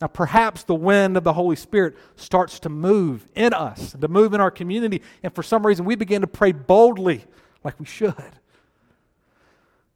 Now, 0.01 0.07
perhaps 0.07 0.63
the 0.63 0.73
wind 0.73 1.15
of 1.15 1.23
the 1.23 1.33
Holy 1.33 1.55
Spirit 1.55 1.95
starts 2.15 2.59
to 2.61 2.69
move 2.69 3.27
in 3.35 3.53
us, 3.53 3.91
to 4.01 4.07
move 4.07 4.33
in 4.33 4.41
our 4.41 4.49
community, 4.49 5.03
and 5.21 5.31
for 5.31 5.43
some 5.43 5.63
reason 5.63 5.85
we 5.85 5.93
begin 5.93 6.21
to 6.21 6.27
pray 6.27 6.51
boldly 6.51 7.23
like 7.63 7.79
we 7.79 7.85
should. 7.85 8.15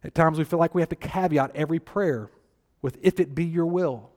At 0.04 0.14
times 0.14 0.38
we 0.38 0.44
feel 0.44 0.60
like 0.60 0.76
we 0.76 0.84
have 0.84 0.90
to 0.90 0.96
caveat 0.96 1.56
every 1.56 1.80
prayer 1.80 2.30
with, 2.84 3.00
if 3.02 3.20
it 3.20 3.34
be 3.34 3.46
your 3.46 3.66
will, 3.66 4.12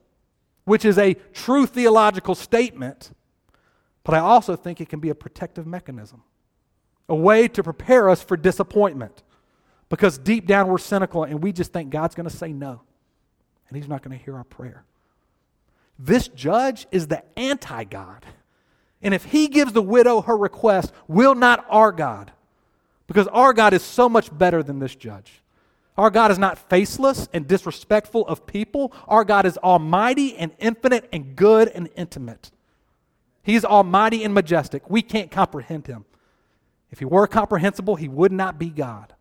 which 0.66 0.84
is 0.84 0.98
a 0.98 1.14
true 1.32 1.64
theological 1.64 2.34
statement 2.34 3.12
but 4.04 4.14
I 4.14 4.18
also 4.18 4.54
think 4.54 4.80
it 4.80 4.88
can 4.88 5.00
be 5.00 5.08
a 5.08 5.14
protective 5.14 5.66
mechanism, 5.66 6.22
a 7.08 7.14
way 7.14 7.48
to 7.48 7.62
prepare 7.62 8.08
us 8.08 8.22
for 8.22 8.36
disappointment. 8.36 9.22
Because 9.88 10.18
deep 10.18 10.46
down 10.46 10.68
we're 10.68 10.78
cynical 10.78 11.24
and 11.24 11.42
we 11.42 11.52
just 11.52 11.72
think 11.72 11.90
God's 11.90 12.14
going 12.14 12.28
to 12.28 12.34
say 12.34 12.52
no, 12.52 12.82
and 13.68 13.76
He's 13.76 13.88
not 13.88 14.02
going 14.02 14.16
to 14.16 14.22
hear 14.22 14.36
our 14.36 14.44
prayer. 14.44 14.84
This 15.98 16.28
judge 16.28 16.86
is 16.90 17.06
the 17.06 17.22
anti 17.38 17.84
God. 17.84 18.26
And 19.02 19.14
if 19.14 19.26
He 19.26 19.48
gives 19.48 19.72
the 19.72 19.82
widow 19.82 20.22
her 20.22 20.36
request, 20.36 20.92
will 21.06 21.34
not 21.34 21.64
our 21.68 21.92
God? 21.92 22.32
Because 23.06 23.26
our 23.28 23.52
God 23.52 23.74
is 23.74 23.82
so 23.82 24.08
much 24.08 24.36
better 24.36 24.62
than 24.62 24.78
this 24.78 24.94
judge. 24.94 25.42
Our 25.96 26.10
God 26.10 26.30
is 26.30 26.38
not 26.38 26.58
faceless 26.58 27.28
and 27.32 27.46
disrespectful 27.46 28.26
of 28.26 28.46
people. 28.46 28.92
Our 29.06 29.24
God 29.24 29.46
is 29.46 29.56
almighty 29.58 30.36
and 30.36 30.52
infinite 30.58 31.08
and 31.12 31.36
good 31.36 31.68
and 31.68 31.88
intimate. 31.94 32.50
He's 33.44 33.64
almighty 33.64 34.24
and 34.24 34.34
majestic. 34.34 34.90
We 34.90 35.02
can't 35.02 35.30
comprehend 35.30 35.86
him. 35.86 36.06
If 36.90 36.98
he 36.98 37.04
were 37.04 37.26
comprehensible, 37.26 37.96
he 37.96 38.08
would 38.08 38.32
not 38.32 38.58
be 38.58 38.70
God. 38.70 39.12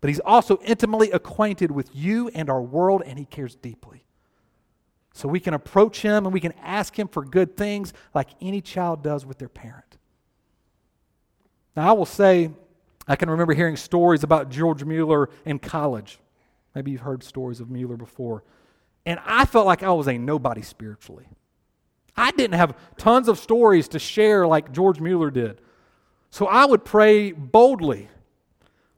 But 0.00 0.08
he's 0.08 0.20
also 0.20 0.58
intimately 0.64 1.10
acquainted 1.12 1.70
with 1.70 1.94
you 1.94 2.28
and 2.34 2.50
our 2.50 2.60
world, 2.60 3.02
and 3.06 3.18
he 3.18 3.24
cares 3.24 3.54
deeply. 3.54 4.04
So 5.14 5.28
we 5.28 5.40
can 5.40 5.54
approach 5.54 6.02
him 6.02 6.26
and 6.26 6.32
we 6.34 6.40
can 6.40 6.52
ask 6.60 6.98
him 6.98 7.06
for 7.06 7.24
good 7.24 7.56
things 7.56 7.92
like 8.12 8.28
any 8.40 8.60
child 8.60 9.02
does 9.02 9.24
with 9.24 9.38
their 9.38 9.48
parent. 9.48 9.96
Now, 11.76 11.90
I 11.90 11.92
will 11.92 12.04
say, 12.04 12.50
I 13.06 13.14
can 13.14 13.30
remember 13.30 13.54
hearing 13.54 13.76
stories 13.76 14.24
about 14.24 14.50
George 14.50 14.82
Mueller 14.82 15.30
in 15.44 15.60
college. 15.60 16.18
Maybe 16.74 16.90
you've 16.90 17.02
heard 17.02 17.22
stories 17.22 17.60
of 17.60 17.70
Mueller 17.70 17.96
before. 17.96 18.42
And 19.06 19.20
I 19.24 19.44
felt 19.44 19.66
like 19.66 19.84
I 19.84 19.92
was 19.92 20.08
a 20.08 20.18
nobody 20.18 20.62
spiritually. 20.62 21.28
I 22.16 22.30
didn't 22.30 22.54
have 22.54 22.76
tons 22.96 23.28
of 23.28 23.38
stories 23.38 23.88
to 23.88 23.98
share 23.98 24.46
like 24.46 24.72
George 24.72 25.00
Mueller 25.00 25.30
did. 25.30 25.60
So 26.30 26.46
I 26.46 26.64
would 26.64 26.84
pray 26.84 27.32
boldly. 27.32 28.08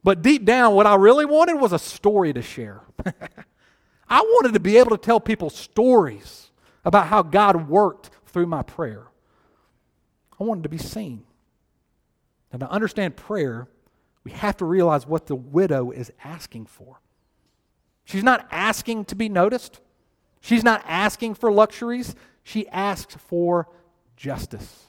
But 0.03 0.23
deep 0.23 0.45
down, 0.45 0.75
what 0.75 0.87
I 0.87 0.95
really 0.95 1.25
wanted 1.25 1.55
was 1.55 1.73
a 1.73 1.79
story 1.79 2.33
to 2.33 2.43
share. 2.43 2.83
I 4.09 4.21
wanted 4.21 4.55
to 4.55 4.61
be 4.61 4.77
able 4.77 4.91
to 4.91 4.99
tell 4.99 5.19
people 5.21 5.51
stories 5.51 6.51
about 6.85 7.09
how 7.09 7.23
God 7.23 7.69
worked 7.69 8.11
through 8.27 8.47
my 8.47 8.63
prayer. 8.63 9.07
I 10.39 10.45
wanted 10.45 10.63
to 10.63 10.69
be 10.69 10.79
seen. 10.79 11.25
Now, 12.53 12.59
to 12.67 12.71
understand 12.71 13.17
prayer, 13.17 13.69
we 14.23 14.31
have 14.31 14.57
to 14.59 14.65
realize 14.65 15.07
what 15.07 15.27
the 15.27 15.35
widow 15.35 15.91
is 15.91 16.13
asking 16.23 16.67
for. 16.67 17.01
She's 18.05 18.23
not 18.23 18.47
asking 18.51 19.07
to 19.07 19.17
be 19.17 19.29
noticed, 19.29 19.81
she's 20.41 20.63
not 20.63 20.83
asking 20.87 21.35
for 21.35 21.51
luxuries. 21.51 22.15
She 22.47 22.69
asks 22.69 23.17
for 23.17 23.69
justice. 24.17 24.85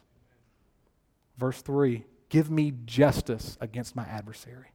Verse 1.39 1.60
3 1.63 2.06
Give 2.30 2.52
me 2.52 2.72
justice 2.86 3.58
against 3.60 3.96
my 3.96 4.04
adversary. 4.04 4.67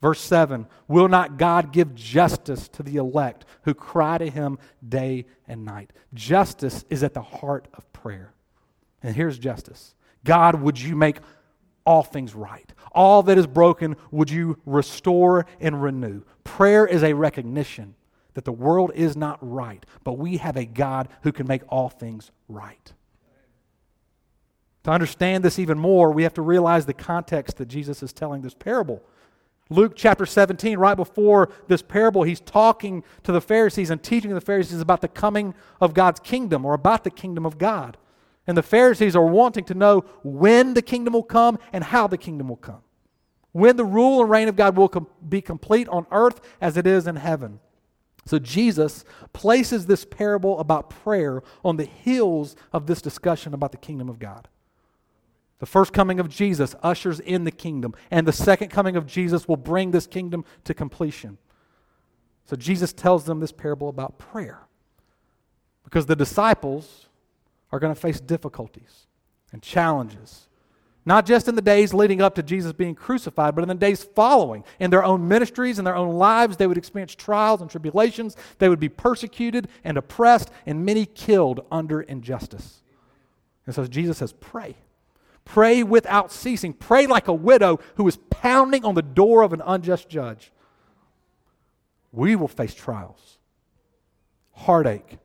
Verse 0.00 0.20
7 0.20 0.68
Will 0.86 1.08
not 1.08 1.36
God 1.36 1.72
give 1.72 1.96
justice 1.96 2.68
to 2.68 2.84
the 2.84 2.94
elect 2.94 3.44
who 3.62 3.74
cry 3.74 4.18
to 4.18 4.30
him 4.30 4.60
day 4.88 5.26
and 5.48 5.64
night? 5.64 5.92
Justice 6.14 6.84
is 6.88 7.02
at 7.02 7.12
the 7.12 7.22
heart 7.22 7.66
of 7.74 7.92
prayer. 7.92 8.32
And 9.02 9.16
here's 9.16 9.36
justice 9.36 9.96
God, 10.22 10.62
would 10.62 10.80
you 10.80 10.94
make 10.94 11.18
all 11.84 12.04
things 12.04 12.36
right? 12.36 12.72
All 12.92 13.24
that 13.24 13.36
is 13.36 13.48
broken, 13.48 13.96
would 14.12 14.30
you 14.30 14.60
restore 14.64 15.44
and 15.58 15.82
renew? 15.82 16.22
Prayer 16.44 16.86
is 16.86 17.02
a 17.02 17.14
recognition 17.14 17.96
that 18.34 18.44
the 18.44 18.52
world 18.52 18.92
is 18.94 19.16
not 19.16 19.38
right, 19.40 19.84
but 20.04 20.18
we 20.18 20.38
have 20.38 20.56
a 20.56 20.64
God 20.64 21.08
who 21.22 21.32
can 21.32 21.46
make 21.46 21.62
all 21.68 21.88
things 21.88 22.30
right. 22.48 22.92
To 24.84 24.90
understand 24.90 25.44
this 25.44 25.58
even 25.58 25.78
more, 25.78 26.10
we 26.10 26.24
have 26.24 26.34
to 26.34 26.42
realize 26.42 26.86
the 26.86 26.94
context 26.94 27.58
that 27.58 27.68
Jesus 27.68 28.02
is 28.02 28.12
telling 28.12 28.42
this 28.42 28.54
parable. 28.54 29.02
Luke 29.70 29.92
chapter 29.94 30.26
17, 30.26 30.76
right 30.76 30.96
before 30.96 31.50
this 31.68 31.82
parable, 31.82 32.24
he's 32.24 32.40
talking 32.40 33.04
to 33.22 33.32
the 33.32 33.40
Pharisees 33.40 33.90
and 33.90 34.02
teaching 34.02 34.34
the 34.34 34.40
Pharisees 34.40 34.80
about 34.80 35.00
the 35.00 35.08
coming 35.08 35.54
of 35.80 35.94
God's 35.94 36.20
kingdom 36.20 36.64
or 36.64 36.74
about 36.74 37.04
the 37.04 37.10
kingdom 37.10 37.46
of 37.46 37.58
God. 37.58 37.96
And 38.46 38.56
the 38.56 38.62
Pharisees 38.62 39.14
are 39.14 39.24
wanting 39.24 39.64
to 39.64 39.74
know 39.74 40.04
when 40.24 40.74
the 40.74 40.82
kingdom 40.82 41.14
will 41.14 41.22
come 41.22 41.58
and 41.72 41.84
how 41.84 42.06
the 42.06 42.18
kingdom 42.18 42.48
will 42.48 42.56
come. 42.56 42.82
When 43.52 43.76
the 43.76 43.84
rule 43.84 44.20
and 44.20 44.30
reign 44.30 44.48
of 44.48 44.56
God 44.56 44.76
will 44.76 44.88
com- 44.88 45.06
be 45.26 45.40
complete 45.40 45.88
on 45.88 46.06
earth 46.10 46.40
as 46.60 46.76
it 46.76 46.86
is 46.86 47.06
in 47.06 47.16
heaven. 47.16 47.60
So 48.24 48.38
Jesus 48.38 49.04
places 49.32 49.86
this 49.86 50.04
parable 50.04 50.58
about 50.60 50.90
prayer 50.90 51.42
on 51.64 51.76
the 51.76 51.84
heels 51.84 52.54
of 52.72 52.86
this 52.86 53.02
discussion 53.02 53.52
about 53.52 53.72
the 53.72 53.78
kingdom 53.78 54.08
of 54.08 54.18
God. 54.18 54.48
The 55.58 55.66
first 55.66 55.92
coming 55.92 56.18
of 56.18 56.28
Jesus 56.28 56.74
ushers 56.82 57.20
in 57.20 57.44
the 57.44 57.50
kingdom, 57.50 57.94
and 58.10 58.26
the 58.26 58.32
second 58.32 58.68
coming 58.68 58.96
of 58.96 59.06
Jesus 59.06 59.46
will 59.46 59.56
bring 59.56 59.90
this 59.90 60.06
kingdom 60.06 60.44
to 60.64 60.74
completion. 60.74 61.38
So 62.46 62.56
Jesus 62.56 62.92
tells 62.92 63.24
them 63.24 63.40
this 63.40 63.52
parable 63.52 63.88
about 63.88 64.18
prayer 64.18 64.66
because 65.84 66.06
the 66.06 66.16
disciples 66.16 67.08
are 67.70 67.78
going 67.78 67.94
to 67.94 68.00
face 68.00 68.20
difficulties 68.20 69.06
and 69.52 69.62
challenges. 69.62 70.48
Not 71.04 71.26
just 71.26 71.48
in 71.48 71.56
the 71.56 71.62
days 71.62 71.92
leading 71.92 72.22
up 72.22 72.36
to 72.36 72.42
Jesus 72.42 72.72
being 72.72 72.94
crucified, 72.94 73.54
but 73.54 73.62
in 73.62 73.68
the 73.68 73.74
days 73.74 74.04
following. 74.04 74.62
In 74.78 74.90
their 74.90 75.04
own 75.04 75.26
ministries, 75.26 75.78
in 75.78 75.84
their 75.84 75.96
own 75.96 76.14
lives, 76.14 76.56
they 76.56 76.66
would 76.66 76.78
experience 76.78 77.14
trials 77.14 77.60
and 77.60 77.68
tribulations. 77.68 78.36
They 78.58 78.68
would 78.68 78.78
be 78.78 78.88
persecuted 78.88 79.68
and 79.82 79.96
oppressed, 79.96 80.50
and 80.64 80.84
many 80.84 81.06
killed 81.06 81.66
under 81.72 82.00
injustice. 82.00 82.82
And 83.66 83.74
so 83.74 83.86
Jesus 83.86 84.18
says, 84.18 84.32
Pray. 84.32 84.76
Pray 85.44 85.82
without 85.82 86.30
ceasing. 86.30 86.72
Pray 86.72 87.08
like 87.08 87.26
a 87.26 87.32
widow 87.32 87.80
who 87.96 88.06
is 88.06 88.16
pounding 88.30 88.84
on 88.84 88.94
the 88.94 89.02
door 89.02 89.42
of 89.42 89.52
an 89.52 89.62
unjust 89.64 90.08
judge. 90.08 90.52
We 92.12 92.36
will 92.36 92.48
face 92.48 92.74
trials, 92.74 93.38
heartache, 94.52 95.18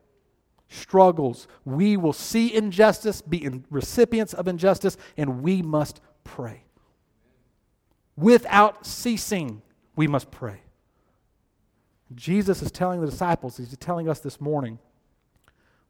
struggles. 0.70 1.48
We 1.66 1.98
will 1.98 2.14
see 2.14 2.54
injustice, 2.54 3.22
be 3.22 3.62
recipients 3.70 4.34
of 4.34 4.48
injustice, 4.48 4.98
and 5.16 5.42
we 5.42 5.62
must 5.62 6.02
pray. 6.24 6.64
Without 8.16 8.86
ceasing, 8.86 9.62
we 9.96 10.08
must 10.08 10.32
pray. 10.32 10.62
Jesus 12.16 12.62
is 12.62 12.72
telling 12.72 13.02
the 13.02 13.10
disciples, 13.10 13.58
he's 13.58 13.76
telling 13.78 14.10
us 14.10 14.20
this 14.20 14.40
morning, 14.40 14.80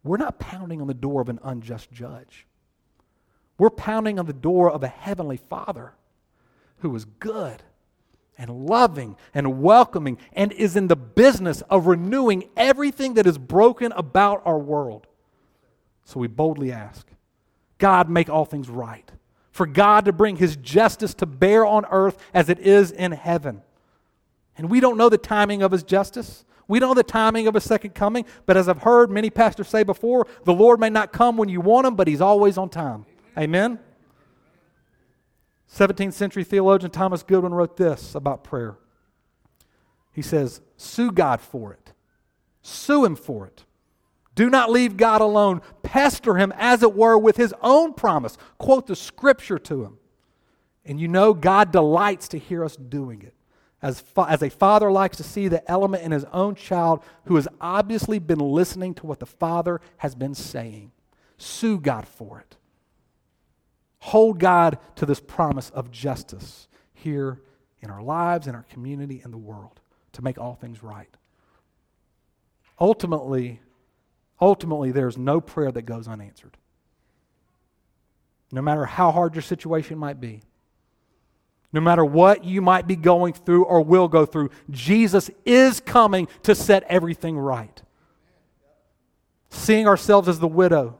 we're 0.02 0.16
not 0.16 0.38
pounding 0.38 0.80
on 0.80 0.86
the 0.86 0.94
door 0.94 1.20
of 1.20 1.28
an 1.28 1.38
unjust 1.42 1.90
judge. 1.92 2.46
We're 3.58 3.70
pounding 3.70 4.18
on 4.18 4.26
the 4.26 4.32
door 4.32 4.70
of 4.70 4.82
a 4.82 4.88
heavenly 4.88 5.36
Father 5.36 5.94
who 6.78 6.94
is 6.94 7.04
good 7.04 7.62
and 8.38 8.66
loving 8.66 9.16
and 9.34 9.60
welcoming 9.60 10.16
and 10.32 10.52
is 10.52 10.76
in 10.76 10.86
the 10.86 10.96
business 10.96 11.60
of 11.62 11.86
renewing 11.86 12.48
everything 12.56 13.14
that 13.14 13.26
is 13.26 13.36
broken 13.36 13.92
about 13.92 14.40
our 14.44 14.58
world. 14.58 15.06
So 16.04 16.20
we 16.20 16.28
boldly 16.28 16.72
ask 16.72 17.06
God, 17.76 18.08
make 18.08 18.30
all 18.30 18.44
things 18.44 18.68
right. 18.68 19.10
For 19.50 19.66
God 19.66 20.04
to 20.04 20.12
bring 20.12 20.36
his 20.36 20.56
justice 20.56 21.14
to 21.14 21.26
bear 21.26 21.66
on 21.66 21.84
earth 21.90 22.16
as 22.32 22.48
it 22.48 22.58
is 22.60 22.90
in 22.90 23.12
heaven. 23.12 23.62
And 24.56 24.70
we 24.70 24.80
don't 24.80 24.96
know 24.96 25.08
the 25.08 25.18
timing 25.18 25.62
of 25.62 25.72
his 25.72 25.82
justice. 25.82 26.44
We 26.66 26.78
don't 26.78 26.90
know 26.90 26.94
the 26.94 27.02
timing 27.02 27.46
of 27.46 27.54
his 27.54 27.64
second 27.64 27.94
coming, 27.94 28.24
but 28.46 28.56
as 28.56 28.68
I've 28.68 28.82
heard 28.82 29.10
many 29.10 29.30
pastors 29.30 29.68
say 29.68 29.84
before, 29.84 30.26
the 30.44 30.52
Lord 30.52 30.80
may 30.80 30.90
not 30.90 31.12
come 31.12 31.36
when 31.36 31.48
you 31.48 31.60
want 31.60 31.86
him, 31.86 31.94
but 31.94 32.06
he's 32.06 32.20
always 32.20 32.58
on 32.58 32.68
time. 32.68 33.06
Amen? 33.36 33.78
17th 35.72 36.14
century 36.14 36.44
theologian 36.44 36.90
Thomas 36.90 37.22
Goodwin 37.22 37.54
wrote 37.54 37.76
this 37.76 38.14
about 38.14 38.44
prayer. 38.44 38.76
He 40.12 40.22
says, 40.22 40.60
Sue 40.76 41.12
God 41.12 41.40
for 41.40 41.72
it, 41.72 41.92
sue 42.62 43.04
Him 43.04 43.16
for 43.16 43.46
it. 43.46 43.64
Do 44.34 44.48
not 44.48 44.70
leave 44.70 44.96
God 44.96 45.20
alone. 45.20 45.62
Pester 45.82 46.36
Him, 46.36 46.52
as 46.56 46.82
it 46.82 46.94
were, 46.94 47.18
with 47.18 47.36
His 47.36 47.52
own 47.60 47.92
promise. 47.92 48.38
Quote 48.56 48.86
the 48.86 48.96
scripture 48.96 49.58
to 49.58 49.84
Him. 49.84 49.98
And 50.84 51.00
you 51.00 51.08
know, 51.08 51.34
God 51.34 51.72
delights 51.72 52.28
to 52.28 52.38
hear 52.38 52.64
us 52.64 52.76
doing 52.76 53.22
it. 53.22 53.34
As, 53.82 54.00
fa- 54.00 54.26
as 54.28 54.42
a 54.42 54.48
father 54.48 54.90
likes 54.90 55.18
to 55.18 55.22
see 55.22 55.48
the 55.48 55.68
element 55.70 56.02
in 56.02 56.10
his 56.10 56.24
own 56.32 56.56
child 56.56 57.04
who 57.26 57.36
has 57.36 57.46
obviously 57.60 58.18
been 58.18 58.40
listening 58.40 58.94
to 58.94 59.06
what 59.06 59.20
the 59.20 59.26
father 59.26 59.80
has 59.98 60.16
been 60.16 60.34
saying. 60.34 60.90
Sue 61.36 61.78
God 61.78 62.08
for 62.08 62.40
it 62.40 62.56
hold 64.00 64.38
God 64.38 64.78
to 64.96 65.06
this 65.06 65.20
promise 65.20 65.70
of 65.70 65.90
justice 65.90 66.68
here 66.94 67.40
in 67.80 67.90
our 67.90 68.02
lives, 68.02 68.46
in 68.46 68.54
our 68.54 68.64
community, 68.64 69.20
in 69.24 69.30
the 69.30 69.38
world 69.38 69.80
to 70.12 70.22
make 70.22 70.38
all 70.38 70.54
things 70.54 70.82
right. 70.82 71.14
Ultimately, 72.80 73.60
ultimately, 74.40 74.92
there's 74.92 75.16
no 75.16 75.40
prayer 75.40 75.72
that 75.72 75.82
goes 75.82 76.08
unanswered. 76.08 76.56
No 78.50 78.62
matter 78.62 78.86
how 78.86 79.10
hard 79.10 79.34
your 79.34 79.42
situation 79.42 79.98
might 79.98 80.20
be, 80.20 80.40
no 81.72 81.80
matter 81.80 82.04
what 82.04 82.44
you 82.44 82.62
might 82.62 82.86
be 82.86 82.96
going 82.96 83.34
through 83.34 83.64
or 83.64 83.82
will 83.82 84.08
go 84.08 84.24
through, 84.24 84.50
Jesus 84.70 85.30
is 85.44 85.80
coming 85.80 86.28
to 86.44 86.54
set 86.54 86.82
everything 86.84 87.38
right. 87.38 87.82
Seeing 89.50 89.86
ourselves 89.86 90.28
as 90.28 90.40
the 90.40 90.48
widow, 90.48 90.98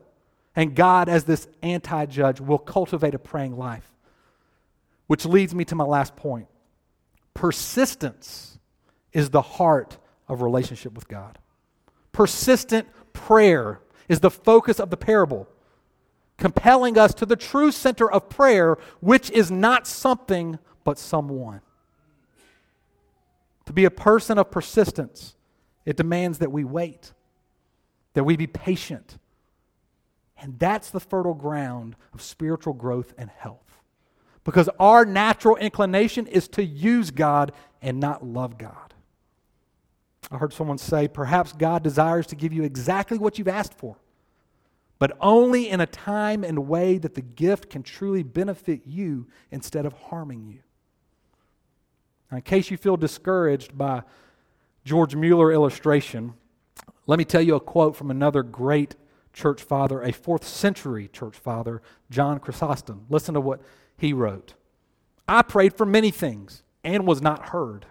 and 0.59 0.75
God, 0.75 1.09
as 1.09 1.23
this 1.23 1.47
anti 1.62 2.05
judge, 2.07 2.40
will 2.40 2.59
cultivate 2.59 3.14
a 3.14 3.18
praying 3.18 3.57
life. 3.57 3.88
Which 5.07 5.25
leads 5.25 5.55
me 5.55 5.64
to 5.66 5.77
my 5.77 5.85
last 5.85 6.16
point 6.16 6.49
persistence 7.33 8.59
is 9.12 9.31
the 9.31 9.40
heart 9.40 9.99
of 10.27 10.42
relationship 10.42 10.94
with 10.94 11.07
God. 11.07 11.38
Persistent 12.11 12.88
prayer 13.12 13.81
is 14.09 14.18
the 14.18 14.33
focus 14.33 14.81
of 14.81 14.90
the 14.90 14.97
parable, 14.97 15.47
compelling 16.38 16.99
us 16.99 17.14
to 17.14 17.25
the 17.25 17.37
true 17.37 17.71
center 17.71 18.11
of 18.11 18.29
prayer, 18.29 18.79
which 18.99 19.31
is 19.31 19.53
not 19.53 19.87
something 19.87 20.59
but 20.83 20.99
someone. 20.99 21.61
To 23.66 23.73
be 23.73 23.85
a 23.85 23.92
person 23.92 24.38
of 24.38 24.51
persistence, 24.51 25.37
it 25.87 25.97
demands 25.97 26.38
that 26.38 26.51
we 26.51 26.64
wait, 26.64 27.12
that 28.14 28.25
we 28.25 28.37
be 28.37 28.49
patient, 28.49 29.18
and 30.40 30.59
that's 30.59 30.90
the 30.90 31.01
fertile 31.01 31.35
ground 31.35 31.96
of 32.12 32.22
spiritual 32.22 32.72
growth 32.72 33.12
and 33.18 33.31
health. 33.31 33.81
Because 34.44 34.68
our 34.79 35.05
natural 35.05 35.57
inclination 35.57 36.27
is 36.27 36.48
to 36.48 36.64
use 36.64 37.11
God 37.11 37.53
and 37.83 38.01
not 38.01 38.24
love 38.24 38.57
God. 38.57 38.94
I 40.31 40.38
heard 40.38 40.53
someone 40.53 40.79
say, 40.79 41.09
perhaps 41.09 41.53
God 41.53 41.83
desires 41.83 42.27
to 42.29 42.37
give 42.37 42.53
you 42.53 42.62
exactly 42.62 43.18
what 43.18 43.38
you've 43.38 43.48
asked 43.48 43.74
for, 43.74 43.96
but 44.98 45.16
only 45.20 45.68
in 45.68 45.81
a 45.81 45.87
time 45.87 46.44
and 46.44 46.68
way 46.68 46.98
that 46.98 47.14
the 47.14 47.22
gift 47.22 47.70
can 47.70 47.83
truly 47.83 48.22
benefit 48.22 48.83
you 48.87 49.27
instead 49.51 49.87
of 49.87 49.92
harming 49.94 50.46
you. 50.46 50.61
Now, 52.31 52.37
in 52.37 52.42
case 52.42 52.70
you 52.70 52.77
feel 52.77 52.96
discouraged 52.96 53.77
by 53.77 54.03
George 54.85 55.14
Mueller 55.14 55.53
illustration, 55.53 56.35
let 57.07 57.18
me 57.18 57.24
tell 57.24 57.40
you 57.40 57.55
a 57.55 57.61
quote 57.61 57.96
from 57.96 58.11
another 58.11 58.42
great 58.42 58.96
church 59.38 59.62
father, 59.62 60.03
a 60.03 60.12
fourth 60.12 60.44
century 60.44 61.09
church 61.09 61.37
father, 61.37 61.81
John 62.11 62.40
Chrysostom. 62.40 63.07
Listen 63.09 63.35
to 63.35 63.40
what 63.40 63.61
he 63.96 64.12
wrote 64.12 64.55
I 65.29 65.42
prayed 65.42 65.74
for 65.74 65.87
many 65.87 66.11
things 66.11 66.62
and 66.83 67.07
was 67.07 67.22
not 67.22 67.51
heard. 67.51 67.87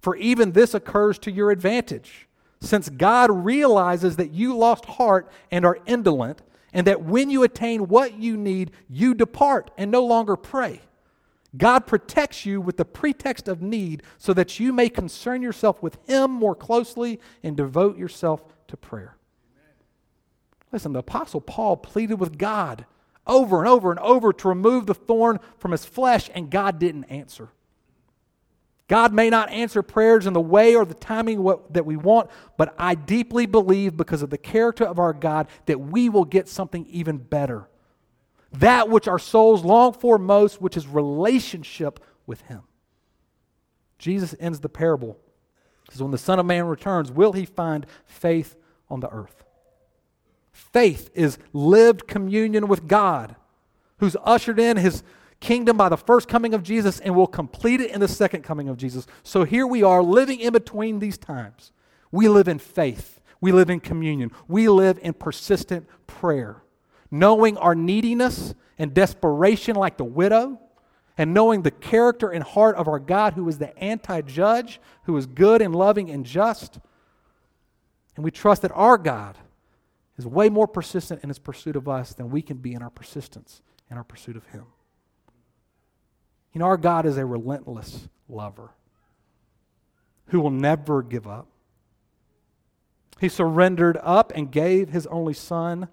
For 0.00 0.16
even 0.16 0.52
this 0.52 0.74
occurs 0.74 1.18
to 1.20 1.30
your 1.30 1.50
advantage, 1.50 2.26
since 2.60 2.88
God 2.88 3.30
realizes 3.30 4.16
that 4.16 4.32
you 4.32 4.56
lost 4.56 4.84
heart 4.86 5.30
and 5.50 5.64
are 5.64 5.78
indolent, 5.86 6.42
and 6.72 6.86
that 6.86 7.02
when 7.02 7.30
you 7.30 7.42
attain 7.42 7.88
what 7.88 8.14
you 8.14 8.36
need, 8.36 8.70
you 8.88 9.14
depart 9.14 9.70
and 9.76 9.90
no 9.90 10.04
longer 10.04 10.36
pray. 10.36 10.80
God 11.56 11.80
protects 11.80 12.46
you 12.46 12.60
with 12.60 12.78
the 12.78 12.84
pretext 12.84 13.46
of 13.46 13.60
need 13.60 14.02
so 14.16 14.32
that 14.32 14.58
you 14.58 14.72
may 14.72 14.88
concern 14.88 15.42
yourself 15.42 15.82
with 15.82 15.98
Him 16.06 16.30
more 16.30 16.54
closely 16.54 17.20
and 17.42 17.56
devote 17.56 17.98
yourself 17.98 18.42
to 18.68 18.76
prayer. 18.76 19.16
Listen, 20.72 20.92
the 20.92 21.00
Apostle 21.00 21.40
Paul 21.40 21.76
pleaded 21.76 22.18
with 22.18 22.38
God 22.38 22.86
over 23.26 23.60
and 23.60 23.68
over 23.68 23.90
and 23.90 24.00
over 24.00 24.32
to 24.32 24.48
remove 24.48 24.86
the 24.86 24.94
thorn 24.94 25.38
from 25.58 25.70
his 25.70 25.84
flesh, 25.84 26.28
and 26.34 26.50
God 26.50 26.78
didn't 26.78 27.04
answer. 27.04 27.50
God 28.88 29.12
may 29.12 29.30
not 29.30 29.50
answer 29.50 29.82
prayers 29.82 30.26
in 30.26 30.32
the 30.32 30.40
way 30.40 30.74
or 30.74 30.84
the 30.84 30.94
timing 30.94 31.42
what, 31.42 31.72
that 31.72 31.86
we 31.86 31.96
want, 31.96 32.30
but 32.56 32.74
I 32.76 32.94
deeply 32.94 33.46
believe 33.46 33.96
because 33.96 34.22
of 34.22 34.30
the 34.30 34.38
character 34.38 34.84
of 34.84 34.98
our 34.98 35.12
God 35.12 35.48
that 35.66 35.80
we 35.80 36.08
will 36.08 36.24
get 36.24 36.48
something 36.48 36.86
even 36.86 37.16
better. 37.18 37.68
That 38.52 38.88
which 38.88 39.08
our 39.08 39.18
souls 39.18 39.64
long 39.64 39.92
for 39.92 40.18
most, 40.18 40.60
which 40.60 40.76
is 40.76 40.86
relationship 40.86 42.00
with 42.26 42.42
Him. 42.42 42.62
Jesus 43.98 44.34
ends 44.40 44.60
the 44.60 44.68
parable. 44.68 45.16
Says, 45.90 46.02
when 46.02 46.10
the 46.10 46.18
Son 46.18 46.38
of 46.38 46.46
Man 46.46 46.66
returns, 46.66 47.10
will 47.10 47.32
he 47.32 47.44
find 47.44 47.86
faith 48.04 48.56
on 48.90 49.00
the 49.00 49.08
earth? 49.10 49.44
Faith 50.52 51.10
is 51.14 51.38
lived 51.52 52.06
communion 52.06 52.68
with 52.68 52.86
God, 52.86 53.36
who's 53.98 54.16
ushered 54.22 54.58
in 54.60 54.76
his 54.76 55.02
kingdom 55.40 55.76
by 55.76 55.88
the 55.88 55.96
first 55.96 56.28
coming 56.28 56.54
of 56.54 56.62
Jesus 56.62 57.00
and 57.00 57.16
will 57.16 57.26
complete 57.26 57.80
it 57.80 57.90
in 57.90 58.00
the 58.00 58.08
second 58.08 58.42
coming 58.42 58.68
of 58.68 58.76
Jesus. 58.76 59.06
So 59.22 59.44
here 59.44 59.66
we 59.66 59.82
are 59.82 60.02
living 60.02 60.40
in 60.40 60.52
between 60.52 60.98
these 60.98 61.18
times. 61.18 61.72
We 62.10 62.28
live 62.28 62.48
in 62.48 62.58
faith, 62.58 63.20
we 63.40 63.52
live 63.52 63.70
in 63.70 63.80
communion, 63.80 64.30
we 64.46 64.68
live 64.68 64.98
in 65.02 65.14
persistent 65.14 65.86
prayer, 66.06 66.62
knowing 67.10 67.56
our 67.56 67.74
neediness 67.74 68.54
and 68.78 68.94
desperation 68.94 69.76
like 69.76 69.96
the 69.96 70.04
widow. 70.04 70.58
And 71.18 71.34
knowing 71.34 71.60
the 71.60 71.70
character 71.70 72.30
and 72.30 72.42
heart 72.42 72.74
of 72.76 72.88
our 72.88 72.98
God, 72.98 73.34
who 73.34 73.46
is 73.46 73.58
the 73.58 73.78
anti 73.78 74.22
judge, 74.22 74.80
who 75.04 75.14
is 75.18 75.26
good 75.26 75.60
and 75.60 75.76
loving 75.76 76.10
and 76.10 76.24
just. 76.24 76.78
And 78.16 78.24
we 78.24 78.30
trust 78.30 78.62
that 78.62 78.72
our 78.74 78.96
God 78.96 79.36
is 80.16 80.26
way 80.26 80.48
more 80.48 80.66
persistent 80.66 81.22
in 81.22 81.28
his 81.28 81.38
pursuit 81.38 81.76
of 81.76 81.88
us 81.88 82.12
than 82.12 82.30
we 82.30 82.42
can 82.42 82.58
be 82.58 82.74
in 82.74 82.82
our 82.82 82.90
persistence 82.90 83.62
in 83.90 83.98
our 83.98 84.04
pursuit 84.04 84.36
of 84.36 84.46
him. 84.46 84.64
You 86.52 86.58
know, 86.58 86.64
our 86.64 86.76
God 86.78 87.06
is 87.06 87.18
a 87.18 87.26
relentless 87.26 88.08
lover 88.28 88.70
who 90.28 90.40
will 90.40 90.50
never 90.50 91.02
give 91.02 91.26
up. 91.26 91.46
He 93.20 93.28
surrendered 93.28 93.98
up 94.02 94.32
and 94.34 94.50
gave 94.50 94.88
his 94.88 95.06
only 95.08 95.34
son, 95.34 95.88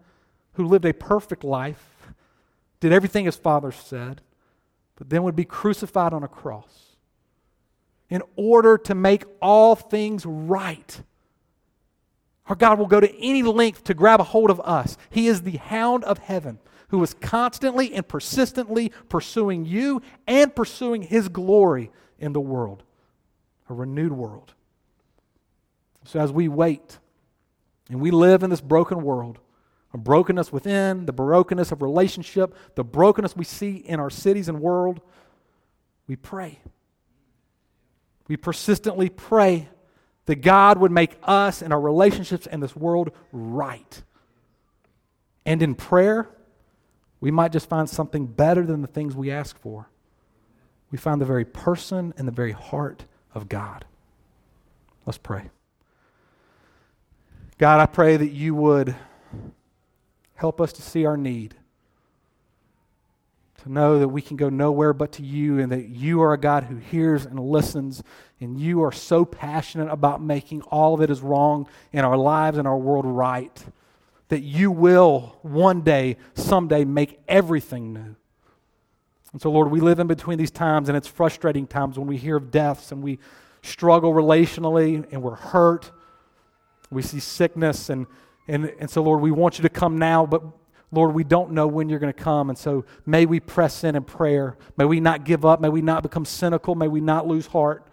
who 0.54 0.66
lived 0.66 0.86
a 0.86 0.94
perfect 0.94 1.44
life, 1.44 2.08
did 2.80 2.92
everything 2.92 3.26
his 3.26 3.36
father 3.36 3.72
said, 3.72 4.22
but 4.96 5.10
then 5.10 5.24
would 5.24 5.36
be 5.36 5.46
crucified 5.46 6.14
on 6.14 6.24
a 6.24 6.28
cross 6.28 6.96
in 8.10 8.22
order 8.36 8.78
to 8.78 8.96
make 8.96 9.26
all 9.42 9.76
things 9.76 10.26
right. 10.26 11.04
Our 12.50 12.56
God 12.56 12.80
will 12.80 12.88
go 12.88 13.00
to 13.00 13.16
any 13.20 13.44
length 13.44 13.84
to 13.86 13.94
grab 13.94 14.20
a 14.20 14.24
hold 14.24 14.50
of 14.50 14.60
us. 14.62 14.98
He 15.12 15.28
is 15.28 15.44
the 15.44 15.58
hound 15.58 16.04
of 16.04 16.18
heaven 16.18 16.60
who 16.90 17.02
is 17.04 17.14
constantly 17.14 17.94
and 17.94 18.08
persistently 18.08 18.92
pursuing 19.08 19.66
you 19.66 20.02
and 20.28 20.54
pursuing 20.54 21.04
his 21.04 21.30
glory 21.30 21.92
in 22.18 22.34
the 22.34 22.42
world, 22.42 22.84
a 23.70 23.74
renewed 23.76 24.12
world. 24.12 24.56
So 26.06 26.20
as 26.20 26.32
we 26.32 26.48
wait 26.48 26.98
and 27.88 28.02
we 28.02 28.10
live 28.10 28.42
in 28.42 28.50
this 28.50 28.62
broken 28.62 29.04
world, 29.04 29.38
a 29.94 30.00
brokenness 30.00 30.52
within, 30.52 31.06
the 31.06 31.14
brokenness 31.14 31.72
of 31.72 31.84
relationship, 31.84 32.56
the 32.74 32.84
brokenness 32.84 33.36
we 33.36 33.44
see 33.44 33.76
in 33.76 34.00
our 34.00 34.10
cities 34.10 34.50
and 34.50 34.60
world, 34.60 35.02
we 36.08 36.16
pray. 36.16 36.60
We 38.28 38.38
persistently 38.38 39.10
pray 39.10 39.70
that 40.30 40.42
God 40.42 40.78
would 40.78 40.92
make 40.92 41.18
us 41.24 41.63
and 41.63 41.74
our 41.74 41.82
relationships 41.82 42.46
and 42.46 42.62
this 42.62 42.76
world 42.76 43.10
right. 43.32 44.04
And 45.44 45.60
in 45.63 45.74
prayer, 45.74 46.30
we 47.20 47.32
might 47.32 47.52
just 47.52 47.68
find 47.68 47.89
something 47.89 48.28
better 48.28 48.63
than 48.63 48.84
the 48.84 48.88
things 48.88 49.15
we 49.15 49.32
ask 49.32 49.58
for. 49.58 49.89
We 50.92 51.00
find 51.00 51.20
the 51.20 51.26
very 51.26 51.46
person 51.46 52.13
and 52.15 52.28
the 52.28 52.32
very 52.32 52.52
heart 52.52 53.06
of 53.34 53.50
God. 53.50 53.86
Let's 55.08 55.18
pray. 55.18 55.50
God, 57.58 57.80
I 57.80 57.88
pray 57.88 58.15
that 58.15 58.30
you 58.30 58.54
would 58.54 58.96
help 60.36 60.62
us 60.62 60.72
to 60.74 60.84
see 60.84 61.08
our 61.08 61.18
need, 61.18 61.56
to 63.63 63.72
know 63.72 64.00
that 64.00 64.08
we 64.08 64.22
can 64.22 64.38
go 64.38 64.50
nowhere 64.50 64.93
but 64.93 65.12
to 65.13 65.24
you, 65.24 65.60
and 65.60 65.72
that 65.72 65.89
you 65.89 66.22
are 66.22 66.34
a 66.34 66.38
God 66.38 66.65
who 66.65 66.78
hears 66.78 67.26
and 67.26 67.39
listens, 67.39 68.04
and 68.39 68.60
you 68.60 68.84
are 68.84 68.91
so 68.91 69.26
passionate 69.26 69.91
about 69.91 70.22
making 70.22 70.62
all 70.63 70.98
that 70.98 71.10
is 71.10 71.22
wrong 71.22 71.67
in 71.91 72.06
our 72.06 72.17
lives 72.17 72.58
and 72.58 72.67
our 72.67 72.78
world 72.78 73.06
right 73.06 73.65
that 74.30 74.41
you 74.41 74.72
will 74.72 75.38
one 75.41 75.82
day, 75.82 76.15
someday, 76.36 76.86
make 76.86 77.19
everything 77.28 77.93
new. 77.93 78.15
And 79.34 79.41
so, 79.41 79.52
Lord, 79.52 79.69
we 79.69 79.80
live 79.80 80.00
in 80.00 80.08
between 80.08 80.38
these 80.38 80.52
times, 80.52 80.88
and 80.88 80.98
it's 80.98 81.08
frustrating 81.08 81.67
times 81.67 82.00
when 82.00 82.08
we 82.08 82.17
hear 82.17 82.38
of 82.38 82.50
deaths 82.50 82.91
and 82.91 83.04
we 83.04 83.19
struggle 83.62 84.13
relationally 84.13 85.06
and 85.12 85.22
we're 85.22 85.36
hurt. 85.36 85.91
We 86.89 87.02
see 87.02 87.19
sickness, 87.19 87.89
and, 87.89 88.08
and, 88.48 88.74
and 88.80 88.89
so, 88.89 89.04
Lord, 89.04 89.22
we 89.22 89.32
want 89.32 89.60
you 89.60 89.63
to 89.63 89.69
come 89.69 89.98
now, 89.98 90.26
but 90.26 90.43
Lord, 90.91 91.13
we 91.13 91.23
don't 91.23 91.52
know 91.52 91.67
when 91.67 91.89
you're 91.89 91.99
going 91.99 92.13
to 92.13 92.19
come. 92.19 92.49
And 92.49 92.58
so, 92.58 92.86
may 93.06 93.25
we 93.25 93.39
press 93.39 93.84
in 93.84 93.95
in 93.95 94.04
prayer. 94.04 94.58
May 94.78 94.86
we 94.86 94.99
not 94.99 95.23
give 95.23 95.45
up. 95.45 95.62
May 95.62 95.69
we 95.69 95.82
not 95.82 96.04
become 96.04 96.25
cynical. 96.25 96.75
May 96.75 96.88
we 96.88 97.02
not 97.02 97.28
lose 97.28 97.47
heart. 97.47 97.86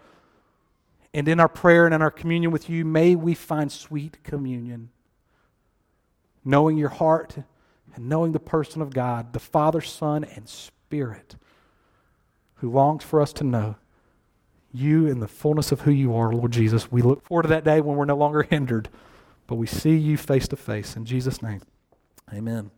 And 1.13 1.27
in 1.27 1.39
our 1.39 1.47
prayer 1.47 1.85
and 1.85 1.93
in 1.93 2.01
our 2.01 2.11
communion 2.11 2.51
with 2.51 2.69
you, 2.69 2.85
may 2.85 3.15
we 3.15 3.33
find 3.33 3.71
sweet 3.71 4.23
communion 4.23 4.89
knowing 6.47 6.77
your 6.77 6.89
heart 6.89 7.37
and 7.93 8.07
knowing 8.07 8.31
the 8.31 8.39
person 8.39 8.81
of 8.81 8.93
God, 8.93 9.33
the 9.33 9.39
Father, 9.39 9.81
Son, 9.81 10.23
and 10.23 10.47
Spirit, 10.47 11.35
who 12.55 12.71
longs 12.71 13.03
for 13.03 13.21
us 13.21 13.33
to 13.33 13.43
know 13.43 13.75
you 14.71 15.07
in 15.07 15.19
the 15.19 15.27
fullness 15.27 15.71
of 15.71 15.81
who 15.81 15.91
you 15.91 16.15
are, 16.15 16.31
Lord 16.31 16.51
Jesus. 16.51 16.91
We 16.91 17.01
look 17.01 17.23
forward 17.23 17.43
to 17.43 17.49
that 17.49 17.63
day 17.63 17.81
when 17.81 17.97
we're 17.97 18.05
no 18.05 18.15
longer 18.15 18.43
hindered, 18.43 18.89
but 19.45 19.55
we 19.55 19.67
see 19.67 19.95
you 19.95 20.17
face 20.17 20.47
to 20.49 20.55
face. 20.55 20.95
In 20.95 21.05
Jesus' 21.05 21.41
name, 21.41 21.61
amen. 22.33 22.71